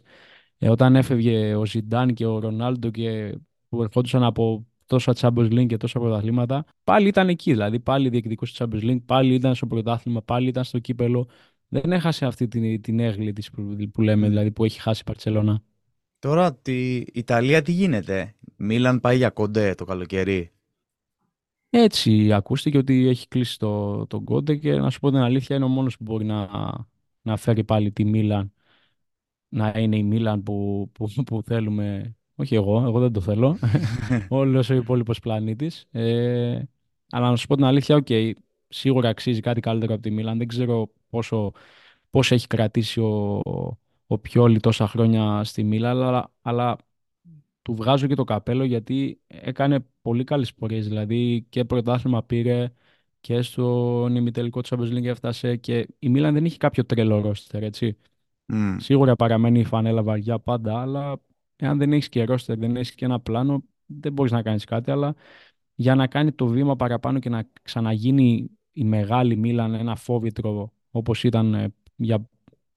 ε, 0.58 0.70
όταν 0.70 0.96
έφευγε 0.96 1.54
ο 1.54 1.66
Ζιντάν 1.66 2.14
και 2.14 2.26
ο 2.26 2.38
Ρονάλντο 2.38 2.90
και 2.90 3.38
που 3.68 3.82
ερχόντουσαν 3.82 4.22
από 4.24 4.66
τόσα 4.86 5.12
Champions 5.16 5.52
League 5.52 5.66
και 5.66 5.76
τόσα 5.76 5.98
πρωταθλήματα, 6.00 6.64
πάλι 6.84 7.08
ήταν 7.08 7.28
εκεί. 7.28 7.50
Δηλαδή 7.50 7.80
πάλι 7.80 8.08
διεκδικούσε 8.08 8.54
Champions 8.58 8.82
League, 8.82 9.02
πάλι 9.06 9.34
ήταν 9.34 9.54
στο 9.54 9.66
πρωτάθλημα, 9.66 10.22
πάλι 10.22 10.48
ήταν 10.48 10.64
στο 10.64 10.78
κύπελο. 10.78 11.28
Δεν 11.72 11.92
έχασε 11.92 12.26
αυτή 12.26 12.48
την, 12.48 12.80
την 12.80 13.00
έγκλη 13.00 13.32
της 13.32 13.50
που, 13.50 13.76
που 13.92 14.02
λέμε, 14.02 14.28
δηλαδή 14.28 14.50
που 14.50 14.64
έχει 14.64 14.80
χάσει 14.80 15.00
η 15.00 15.04
Παρσελώνα. 15.04 15.62
Τώρα 16.18 16.58
η 16.64 16.96
Ιταλία 16.96 17.62
τι 17.62 17.72
γίνεται; 17.72 18.34
Μίλαν 18.56 19.00
πάει 19.00 19.16
για 19.16 19.30
κοντέ 19.30 19.74
το 19.74 19.84
καλοκαίρι. 19.84 20.50
Έτσι 21.70 22.32
ακούστηκε 22.32 22.78
ότι 22.78 23.08
έχει 23.08 23.28
κλείσει 23.28 23.58
το, 23.58 24.06
το 24.06 24.20
Κόντε 24.20 24.56
και 24.56 24.72
να 24.72 24.90
σου 24.90 25.00
πω 25.00 25.10
την 25.10 25.18
αλήθεια 25.18 25.56
είναι 25.56 25.64
ο 25.64 25.68
μόνος 25.68 25.96
που 25.96 26.02
μπορεί 26.02 26.24
να, 26.24 26.48
να 27.22 27.36
φέρει 27.36 27.64
πάλι 27.64 27.92
τη 27.92 28.04
Μίλαν 28.04 28.52
να 29.50 29.72
είναι 29.76 29.96
η 29.96 30.02
Μίλαν 30.02 30.42
που, 30.42 30.88
που, 30.92 31.12
που 31.26 31.42
θέλουμε. 31.42 32.14
Όχι 32.34 32.54
εγώ, 32.54 32.82
εγώ 32.82 33.00
δεν 33.00 33.12
το 33.12 33.20
θέλω. 33.20 33.58
Όλος 34.28 34.70
ο 34.70 34.74
υπόλοιπος 34.74 35.18
πλανήτης. 35.18 35.86
Ε, 35.90 36.62
αλλά 37.10 37.30
να 37.30 37.36
σου 37.36 37.46
πω 37.46 37.54
την 37.54 37.64
αλήθεια, 37.64 37.96
ok, 37.96 38.06
okay, 38.08 38.32
σίγουρα 38.68 39.08
αξίζει 39.08 39.40
κάτι 39.40 39.60
καλύτερο 39.60 39.94
από 39.94 40.02
τη 40.02 40.10
Μίλαν. 40.10 40.38
Δεν 40.38 40.46
ξέρω 40.46 40.90
πόσο, 41.10 41.52
πόσο 42.10 42.34
έχει 42.34 42.46
κρατήσει 42.46 43.00
ο, 43.00 43.40
ο 44.06 44.18
Πιόλη 44.18 44.60
τόσα 44.60 44.88
χρόνια 44.88 45.44
στη 45.44 45.62
Μίλαν, 45.62 46.02
αλλά, 46.02 46.32
αλλά 46.42 46.76
του 47.62 47.74
βγάζω 47.74 48.06
και 48.06 48.14
το 48.14 48.24
καπέλο 48.24 48.64
γιατί 48.64 49.20
έκανε 49.26 49.86
πολύ 50.02 50.24
καλές 50.24 50.54
πορείες. 50.54 50.88
Δηλαδή 50.88 51.46
και 51.48 51.64
πρωτάθλημα 51.64 52.22
πήρε 52.24 52.72
και 53.20 53.42
στο 53.42 54.06
ημιτελικό 54.10 54.60
Champions 54.68 54.92
League 54.92 55.04
έφτασε 55.04 55.56
και 55.56 55.88
η 55.98 56.08
Μίλαν 56.08 56.34
δεν 56.34 56.44
είχε 56.44 56.56
κάποιο 56.56 56.84
τρελό 56.84 57.20
ρόστερ, 57.20 57.62
έτσι. 57.62 57.96
Mm. 58.52 58.76
Σίγουρα 58.78 59.16
παραμένει 59.16 59.60
η 59.60 59.64
φανέλα 59.64 60.02
βαριά 60.02 60.38
πάντα, 60.38 60.80
αλλά 60.80 61.20
εάν 61.56 61.78
δεν 61.78 61.92
έχεις 61.92 62.08
και 62.08 62.24
ρόστερ, 62.24 62.58
δεν 62.58 62.76
έχεις 62.76 62.94
και 62.94 63.04
ένα 63.04 63.20
πλάνο, 63.20 63.62
δεν 63.86 64.12
μπορείς 64.12 64.32
να 64.32 64.42
κάνεις 64.42 64.64
κάτι. 64.64 64.90
Αλλά 64.90 65.14
για 65.74 65.94
να 65.94 66.06
κάνει 66.06 66.32
το 66.32 66.46
βήμα 66.46 66.76
παραπάνω 66.76 67.18
και 67.18 67.28
να 67.28 67.48
ξαναγίνει 67.62 68.50
η 68.72 68.84
μεγάλη 68.84 69.36
Μίλαν 69.36 69.74
ένα 69.74 69.96
φόβητρο 69.96 70.72
όπως 70.90 71.24
ήταν 71.24 71.54
ε, 71.54 71.74
για 71.96 72.28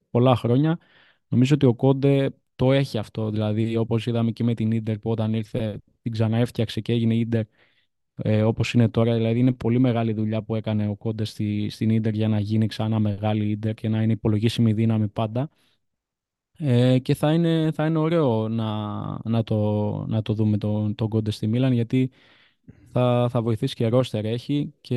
πολλά 0.10 0.36
χρόνια, 0.36 0.80
νομίζω 1.28 1.56
ότι 1.56 1.66
ο 1.66 1.74
Κόντε 1.76 2.30
το 2.56 2.72
έχει 2.72 2.98
αυτό. 2.98 3.30
Δηλαδή, 3.30 3.78
όπως 3.78 4.06
είδαμε 4.06 4.32
και 4.32 4.44
με 4.44 4.54
την 4.54 4.84
ντερ 4.84 5.00
που 5.00 5.10
όταν 5.10 5.34
ήρθε 5.34 5.82
την 6.02 6.12
ξαναέφτιαξε 6.12 6.82
και 6.82 6.94
έγινε 6.94 7.16
ίντερ 7.16 7.46
ε, 8.16 8.44
όπως 8.44 8.74
είναι 8.74 8.90
τώρα. 8.90 9.14
Δηλαδή, 9.16 9.40
είναι 9.40 9.54
πολύ 9.54 9.80
μεγάλη 9.80 10.14
δουλειά 10.14 10.44
που 10.44 10.56
έκανε 10.56 10.88
ο 10.88 10.96
Κόντε 10.96 11.24
στη, 11.26 11.70
στην 11.70 11.90
ίντερ 11.90 12.14
για 12.14 12.28
να 12.28 12.40
γίνει 12.40 12.68
ξανά 12.68 13.00
μεγάλη 13.00 13.50
ίντερ 13.50 13.74
και 13.74 13.90
να 13.90 14.02
είναι 14.02 14.14
υπολογίσιμη 14.14 14.74
δύναμη 14.74 15.08
πάντα. 15.08 15.50
Ε, 16.58 17.00
και 17.00 17.14
θα 17.16 17.34
είναι, 17.34 17.72
θα 17.74 17.86
είναι 17.86 17.98
ωραίο 17.98 18.48
να, 18.50 19.30
να, 19.30 19.44
το, 19.44 19.56
να 20.08 20.22
το 20.22 20.34
δούμε 20.34 20.58
τον 20.58 20.96
το 20.96 21.08
Κόντε 21.08 21.32
στη 21.32 21.48
Μίλαν 21.48 21.74
γιατί 21.74 22.12
θα, 22.94 23.28
θα 23.30 23.42
βοηθήσει 23.42 23.76
και 23.76 23.88
ρόστερ 23.88 24.26
έχει 24.26 24.74
και 24.82 24.96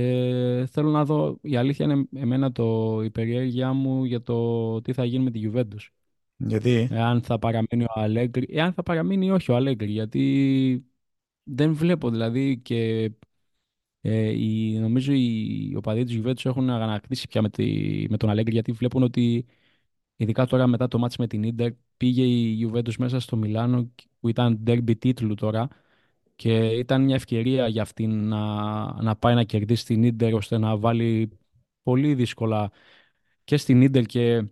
θέλω 0.70 0.90
να 0.90 1.04
δω, 1.04 1.38
η 1.42 1.56
αλήθεια 1.56 1.84
είναι 1.84 2.08
εμένα 2.14 2.52
το, 2.52 3.00
η 3.04 3.10
περιέργειά 3.10 3.72
μου 3.72 4.04
για 4.04 4.22
το 4.22 4.80
τι 4.80 4.92
θα 4.92 5.04
γίνει 5.04 5.24
με 5.24 5.30
τη 5.30 5.50
Juventus. 5.52 5.88
Γιατί; 6.36 6.88
Εάν 6.90 7.22
θα 7.22 7.38
παραμείνει 7.38 7.84
ο 7.84 8.00
Αλέγκρι, 8.00 8.46
εάν 8.50 8.72
θα 8.72 8.82
παραμείνει 8.82 9.30
όχι 9.30 9.50
ο 9.52 9.56
Αλέγκρι, 9.56 9.90
γιατί 9.90 10.86
δεν 11.42 11.74
βλέπω 11.74 12.10
δηλαδή 12.10 12.58
και 12.58 13.10
ε, 14.00 14.28
η, 14.30 14.78
νομίζω 14.78 15.12
οι 15.12 15.74
οπαδοί 15.76 16.04
της 16.04 16.20
Juventus 16.22 16.44
έχουν 16.44 16.70
ανακτήσει 16.70 17.28
πια 17.28 17.42
με, 17.42 17.50
τη, 17.50 17.64
με 18.10 18.16
τον 18.16 18.30
Αλέγκρι 18.30 18.52
γιατί 18.52 18.72
βλέπουν 18.72 19.02
ότι 19.02 19.46
ειδικά 20.16 20.46
τώρα 20.46 20.66
μετά 20.66 20.88
το 20.88 20.98
μάτς 20.98 21.16
με 21.16 21.26
την 21.26 21.42
Ίντερ 21.42 21.72
πήγε 21.96 22.22
η 22.24 22.70
Juventus 22.72 22.94
μέσα 22.98 23.20
στο 23.20 23.36
Μιλάνο 23.36 23.90
που 24.20 24.28
ήταν 24.28 24.62
derby 24.66 24.98
τίτλου 24.98 25.34
τώρα 25.34 25.68
και 26.36 26.66
ήταν 26.66 27.02
μια 27.02 27.14
ευκαιρία 27.14 27.68
για 27.68 27.82
αυτήν 27.82 28.28
να, 28.28 29.02
να 29.02 29.16
πάει 29.16 29.34
να 29.34 29.44
κερδίσει 29.44 29.84
την 29.84 30.02
Ίντερ 30.02 30.34
ώστε 30.34 30.58
να 30.58 30.76
βάλει 30.76 31.38
πολύ 31.82 32.14
δύσκολα 32.14 32.70
και 33.44 33.56
στην 33.56 33.82
Ίντερ 33.82 34.04
και 34.04 34.44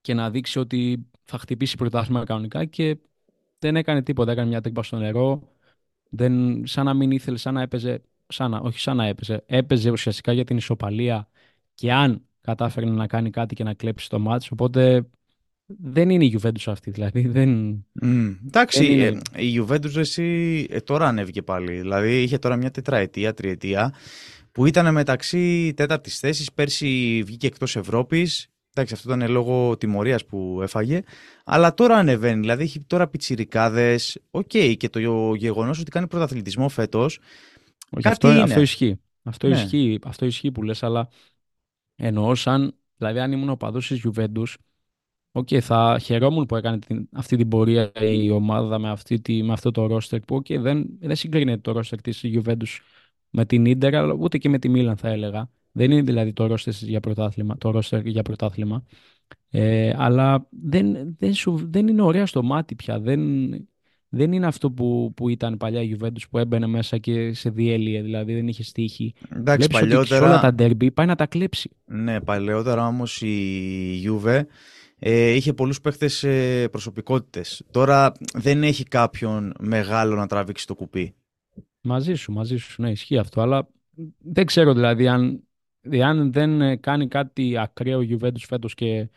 και 0.00 0.14
να 0.14 0.30
δείξει 0.30 0.58
ότι 0.58 1.06
θα 1.24 1.38
χτυπήσει 1.38 1.76
πρωτάθλημα 1.76 2.24
κανονικά 2.24 2.64
και 2.64 2.98
δεν 3.58 3.76
έκανε 3.76 4.02
τίποτα. 4.02 4.32
Έκανε 4.32 4.48
μια 4.48 4.60
τρύπα 4.60 4.82
στο 4.82 4.96
νερό. 4.96 5.48
Δεν, 6.10 6.66
σαν 6.66 6.84
να 6.84 6.94
μην 6.94 7.10
ήθελε, 7.10 7.36
σαν 7.36 7.54
να 7.54 7.62
έπαιζε. 7.62 8.02
Σαν 8.26 8.50
να, 8.50 8.58
όχι 8.58 8.78
σαν 8.78 8.96
να 8.96 9.06
έπαιζε. 9.06 9.42
Έπαιζε 9.46 9.90
ουσιαστικά 9.90 10.32
για 10.32 10.44
την 10.44 10.56
ισοπαλία 10.56 11.28
και 11.74 11.92
αν 11.92 12.26
κατάφερε 12.40 12.86
να 12.86 13.06
κάνει 13.06 13.30
κάτι 13.30 13.54
και 13.54 13.64
να 13.64 13.74
κλέψει 13.74 14.08
το 14.08 14.18
μάτς. 14.18 14.50
Οπότε 14.50 15.10
δεν 15.78 16.10
είναι 16.10 16.24
η 16.24 16.38
Juventus 16.40 16.62
αυτή, 16.66 16.90
δηλαδή. 16.90 17.28
Δεν... 17.28 17.84
Mm, 18.02 18.36
εντάξει, 18.46 18.84
ε, 19.34 19.44
η 19.44 19.60
Juventus 19.60 19.96
εσύ 19.96 20.66
ε, 20.70 20.80
τώρα 20.80 21.06
ανέβηκε 21.06 21.42
πάλι. 21.42 21.80
Δηλαδή 21.80 22.22
είχε 22.22 22.38
τώρα 22.38 22.56
μια 22.56 22.70
τετραετία, 22.70 23.34
τριετία 23.34 23.94
που 24.52 24.66
ήταν 24.66 24.92
μεταξύ 24.92 25.74
τέταρτης 25.76 26.18
θέσης. 26.18 26.52
Πέρσι 26.52 27.22
βγήκε 27.26 27.46
εκτός 27.46 27.76
Ευρώπης. 27.76 28.48
Εντάξει, 28.74 28.94
αυτό 28.94 29.14
ήταν 29.14 29.30
λόγω 29.30 29.76
τιμωρίας 29.76 30.24
που 30.26 30.58
έφαγε. 30.62 31.00
Αλλά 31.44 31.74
τώρα 31.74 31.96
ανεβαίνει. 31.96 32.40
Δηλαδή 32.40 32.62
έχει 32.62 32.80
τώρα 32.80 33.08
πιτσιρικάδες. 33.08 34.18
Ok, 34.30 34.50
okay, 34.52 34.74
και 34.76 34.88
το 34.88 35.34
γεγονός 35.34 35.80
ότι 35.80 35.90
κάνει 35.90 36.06
πρωταθλητισμό 36.06 36.68
φέτος. 36.68 37.20
Κάτι 37.90 38.08
αυτό, 38.08 38.30
είναι. 38.30 38.42
αυτό 38.42 38.60
ισχύει. 38.60 39.00
Αυτό, 39.22 39.48
Ναι. 39.48 39.54
ισχύει, 39.54 39.98
αυτό 40.04 40.26
ισχύει 40.26 40.52
που 40.52 40.62
λες, 40.62 40.82
αλλά 40.82 41.08
εννοώ 41.96 42.34
σαν, 42.34 42.76
δηλαδή 42.96 43.18
αν 43.18 43.32
ήμουν 43.32 43.48
οπαδός 43.48 43.86
της 43.86 44.06
Juventus, 44.06 44.54
Ok, 45.32 45.48
θα 45.60 45.98
χαιρόμουν 46.02 46.46
που 46.46 46.56
έκανε 46.56 46.78
την, 46.78 47.08
αυτή 47.12 47.36
την 47.36 47.48
πορεία 47.48 47.92
η 48.00 48.30
ομάδα 48.30 48.78
με, 48.78 48.90
αυτή 48.90 49.20
τη, 49.20 49.42
με 49.42 49.52
αυτό 49.52 49.70
το 49.70 49.86
ρόστερ 49.86 50.20
που 50.20 50.36
okay, 50.36 50.58
δεν, 50.58 50.86
δεν 51.00 51.16
συγκρίνεται 51.16 51.60
το 51.60 51.72
ρόστερ 51.72 52.00
της 52.00 52.24
Juventus 52.24 52.78
με 53.30 53.44
την 53.44 53.64
Ίντερ, 53.64 53.94
αλλά 53.94 54.16
ούτε 54.18 54.38
και 54.38 54.48
με 54.48 54.58
τη 54.58 54.68
Μίλαν 54.68 54.96
θα 54.96 55.08
έλεγα. 55.08 55.50
Δεν 55.72 55.90
είναι 55.90 56.02
δηλαδή 56.02 56.32
το 56.32 56.46
ρόστερ 56.46 56.72
για 56.74 57.00
πρωτάθλημα, 57.00 57.56
το 57.56 57.78
roster 57.78 58.04
για 58.04 58.22
πρωτάθλημα. 58.22 58.84
Ε, 59.50 59.94
αλλά 59.96 60.48
δεν, 60.50 61.16
δεν, 61.18 61.34
σου, 61.34 61.68
δεν 61.70 61.88
είναι 61.88 62.02
ωραία 62.02 62.26
στο 62.26 62.42
μάτι 62.42 62.74
πια. 62.74 63.00
Δεν, 63.00 63.20
δεν 64.08 64.32
είναι 64.32 64.46
αυτό 64.46 64.70
που, 64.70 65.12
που 65.16 65.28
ήταν 65.28 65.56
παλιά 65.56 65.82
η 65.82 65.96
Juventus 65.98 66.22
που 66.30 66.38
έμπαινε 66.38 66.66
μέσα 66.66 66.98
και 66.98 67.32
σε 67.32 67.50
διέλυε, 67.50 68.02
δηλαδή 68.02 68.34
δεν 68.34 68.48
είχε 68.48 68.62
στίχη. 68.62 69.14
Εντάξει, 69.22 69.42
Βλέπεις 69.42 69.64
ότι 69.64 69.74
παλιότερα... 69.74 70.20
σε 70.20 70.26
όλα 70.26 70.40
τα 70.40 70.54
ντέρμπι 70.54 70.90
πάει 70.90 71.06
να 71.06 71.14
τα 71.14 71.26
κλέψει. 71.26 71.70
Ναι, 71.84 72.20
παλαιότερα 72.20 72.86
όμως 72.86 73.22
η 73.22 74.02
Juve 74.06 74.42
ε, 75.02 75.30
είχε 75.30 75.52
πολλούς 75.52 75.80
παίχτες 75.80 76.22
ε, 76.22 76.68
προσωπικότητες. 76.68 77.62
Τώρα 77.70 78.12
δεν 78.34 78.62
έχει 78.62 78.84
κάποιον 78.84 79.54
μεγάλο 79.60 80.16
να 80.16 80.26
τραβήξει 80.26 80.66
το 80.66 80.74
κουπί. 80.74 81.14
Μαζί 81.80 82.14
σου, 82.14 82.32
μαζί 82.32 82.56
σου, 82.56 82.82
ναι, 82.82 82.90
ισχύει 82.90 83.18
αυτό, 83.18 83.40
αλλά 83.40 83.68
δεν 84.18 84.46
ξέρω 84.46 84.74
δηλαδή 84.74 85.08
αν, 85.08 85.44
αν 86.04 86.32
δεν 86.32 86.60
ε, 86.60 86.76
κάνει 86.76 87.08
κάτι 87.08 87.58
ακραίο 87.58 88.00
η 88.00 88.18
Juventus 88.20 88.44
φέτος 88.46 88.74
και 88.74 89.08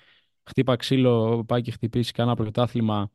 χτύπα 0.43 0.75
ξύλο, 0.75 1.43
πάει 1.47 1.61
και 1.61 1.71
χτυπήσει 1.71 2.11
κανένα 2.11 2.35
πρωτάθλημα 2.35 3.11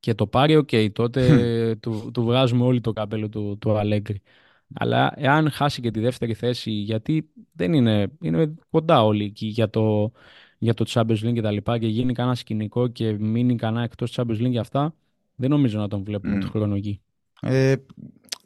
και 0.00 0.14
το 0.14 0.26
πάρει, 0.26 0.56
οκ, 0.56 0.70
τότε 0.92 1.76
του, 1.82 2.10
του 2.12 2.22
βγάζουμε 2.22 2.64
όλοι 2.64 2.80
το 2.80 2.92
καπέλο 2.92 3.28
του, 3.28 3.58
του 3.60 3.78
Αλέγκρι. 3.78 4.22
Αλλά 4.74 5.12
εάν 5.16 5.50
χάσει 5.50 5.80
και 5.80 5.90
τη 5.90 6.00
δεύτερη 6.00 6.34
θέση, 6.34 6.70
γιατί 6.70 7.30
δεν 7.52 7.72
είναι, 7.72 8.12
είναι 8.20 8.54
κοντά 8.70 9.04
όλοι 9.04 9.24
εκεί 9.24 9.46
για 9.46 9.70
το, 9.70 10.12
για 10.58 10.74
το 10.74 10.84
Champions 10.88 11.24
League 11.26 11.32
και 11.34 11.40
τα 11.40 11.50
λοιπά 11.50 11.78
και 11.78 11.86
γίνει 11.86 12.12
κανένα 12.12 12.34
σκηνικό 12.34 12.88
και 12.88 13.12
μείνει 13.12 13.56
κανένα 13.56 13.84
εκτός 13.84 14.12
Champions 14.16 14.40
League 14.40 14.50
για 14.50 14.60
αυτά, 14.60 14.94
δεν 15.34 15.50
νομίζω 15.50 15.78
να 15.78 15.88
τον 15.88 16.04
βλέπουμε 16.04 16.36
Mm. 16.36 16.40
το 16.40 16.48
χρόνο 16.50 16.74
εκεί. 16.74 17.00
Ε, 17.40 17.74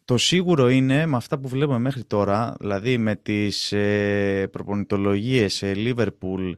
το 0.04 0.16
σίγουρο 0.18 0.68
είναι 0.68 1.06
με 1.06 1.16
αυτά 1.16 1.38
που 1.38 1.48
βλέπουμε 1.48 1.78
μέχρι 1.78 2.04
τώρα, 2.04 2.56
δηλαδή 2.60 2.98
με 2.98 3.16
τις 3.16 3.72
ε, 3.72 4.48
προπονητολογίες 4.52 5.54
σε 5.54 5.72
Liverpool, 5.76 6.52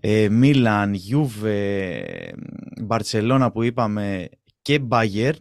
ε, 0.00 0.28
Μίλαν, 0.28 0.94
Juve, 1.10 1.48
Μπαρτσελώνα 2.82 3.50
που 3.50 3.62
είπαμε 3.62 4.28
και 4.62 4.80
Bayern, 4.88 5.32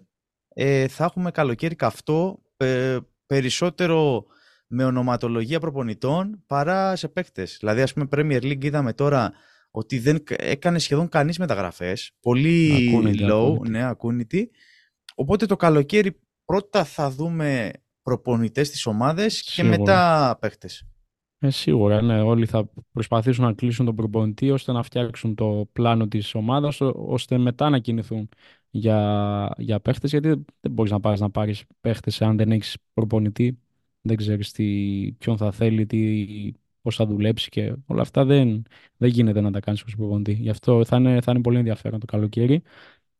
ε, 0.53 0.87
θα 0.87 1.03
έχουμε 1.03 1.31
καλοκαίρι 1.31 1.75
καυτό 1.75 2.39
ε, 2.57 2.97
περισσότερο 3.25 4.25
με 4.67 4.83
ονοματολογία 4.83 5.59
προπονητών 5.59 6.43
παρά 6.47 6.95
σε 6.95 7.07
παίκτες. 7.07 7.57
Δηλαδή 7.59 7.81
ας 7.81 7.93
πούμε 7.93 8.05
Premier 8.11 8.41
League 8.43 8.63
είδαμε 8.63 8.93
τώρα 8.93 9.33
ότι 9.71 9.99
δεν 9.99 10.23
κα- 10.23 10.35
έκανε 10.39 10.79
σχεδόν 10.79 11.09
κανείς 11.09 11.39
μεταγραφές, 11.39 12.11
πολύ 12.19 12.87
Ακούνητη, 12.89 13.23
low, 13.23 13.29
ακούνητη. 13.29 13.69
ναι, 13.69 13.83
ακούνητη. 13.83 14.51
Οπότε 15.15 15.45
το 15.45 15.55
καλοκαίρι 15.55 16.19
πρώτα 16.45 16.83
θα 16.83 17.09
δούμε 17.11 17.71
προπονητές 18.01 18.67
στις 18.67 18.85
ομάδες 18.85 19.41
και 19.41 19.51
Σίγουρα. 19.51 19.77
μετά 19.77 20.37
παίκτες. 20.41 20.83
Ε, 21.39 21.49
σίγουρα, 21.49 22.01
ναι. 22.01 22.21
Όλοι 22.21 22.45
θα 22.45 22.69
προσπαθήσουν 22.91 23.43
να 23.45 23.53
κλείσουν 23.53 23.85
τον 23.85 23.95
προπονητή 23.95 24.51
ώστε 24.51 24.71
να 24.71 24.83
φτιάξουν 24.83 25.35
το 25.35 25.69
πλάνο 25.71 26.07
της 26.07 26.35
ομάδας 26.35 26.81
ω- 26.81 26.93
ώστε 27.07 27.37
μετά 27.37 27.69
να 27.69 27.79
κινηθούν 27.79 28.29
για, 28.69 29.53
για 29.57 29.79
παίχτες 29.79 30.11
γιατί 30.11 30.27
δεν 30.59 30.71
μπορείς 30.71 30.91
να 30.91 30.99
πάρεις 30.99 31.19
να 31.19 31.29
πάρεις 31.29 31.63
παίχτες 31.81 32.21
αν 32.21 32.37
δεν 32.37 32.51
έχεις 32.51 32.77
προπονητή 32.93 33.59
δεν 34.07 34.17
ξέρεις 34.17 34.51
τι, 34.51 35.11
ποιον 35.17 35.37
θα 35.37 35.51
θέλει, 35.51 35.85
τι, 35.85 36.25
πώς 36.81 36.95
θα 36.95 37.05
δουλέψει 37.05 37.49
και 37.49 37.73
όλα 37.85 38.01
αυτά 38.01 38.25
δεν, 38.25 38.63
δεν 38.97 39.09
γίνεται 39.09 39.41
να 39.41 39.51
τα 39.51 39.59
κάνεις 39.59 39.83
ως 39.83 39.95
προπονητή. 39.95 40.33
Γι' 40.33 40.49
αυτό 40.49 40.85
θα 40.85 40.97
είναι, 40.97 41.21
θα 41.21 41.31
είναι 41.31 41.41
πολύ 41.41 41.57
ενδιαφέρον 41.57 41.99
το 41.99 42.05
καλοκαίρι 42.05 42.61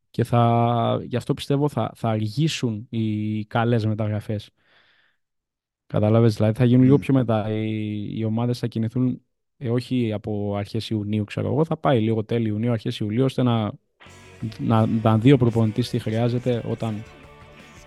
και 0.09 0.23
θα, 0.23 1.01
γι' 1.03 1.15
αυτό 1.15 1.33
πιστεύω 1.33 1.69
θα, 1.69 1.91
θα 1.95 2.09
αργήσουν 2.09 2.87
οι 2.89 3.45
καλές 3.45 3.85
μεταγραφές. 3.85 4.49
Κατάλαβες, 5.87 6.35
δηλαδή 6.35 6.57
θα 6.57 6.65
γίνουν 6.65 6.83
λίγο 6.83 6.95
Μμ. 6.95 6.99
πιο 6.99 7.13
μετά. 7.13 7.51
Οι, 7.51 8.19
οι 8.19 8.23
ομάδες 8.23 8.59
θα 8.59 8.67
κινηθούν 8.67 9.21
ε, 9.57 9.69
όχι 9.69 10.13
από 10.13 10.55
αρχές 10.55 10.89
Ιουνίου, 10.89 11.23
ξέρω 11.23 11.47
εγώ, 11.47 11.65
θα 11.65 11.77
πάει 11.77 12.01
λίγο 12.01 12.23
τέλη 12.23 12.47
Ιουνίου, 12.47 12.71
αρχές 12.71 12.99
Ιουλίου, 12.99 13.23
ώστε 13.23 13.43
να, 13.43 13.71
να, 14.59 14.85
να 14.85 15.17
δει 15.17 15.31
ο 15.31 15.37
προπονητής 15.37 15.89
τι 15.89 15.99
χρειάζεται 15.99 16.63
όταν 16.69 17.03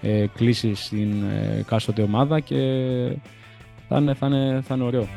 ε, 0.02 0.26
κλείσει 0.34 0.74
στην 0.74 1.22
ε, 1.22 1.64
κάστοτε 1.66 2.02
ομάδα 2.02 2.40
και 2.40 2.56
θα 3.88 3.98
είναι, 3.98 4.14
θα 4.14 4.26
είναι, 4.26 4.60
θα 4.66 4.74
είναι 4.74 4.84
ωραίο. 4.84 5.08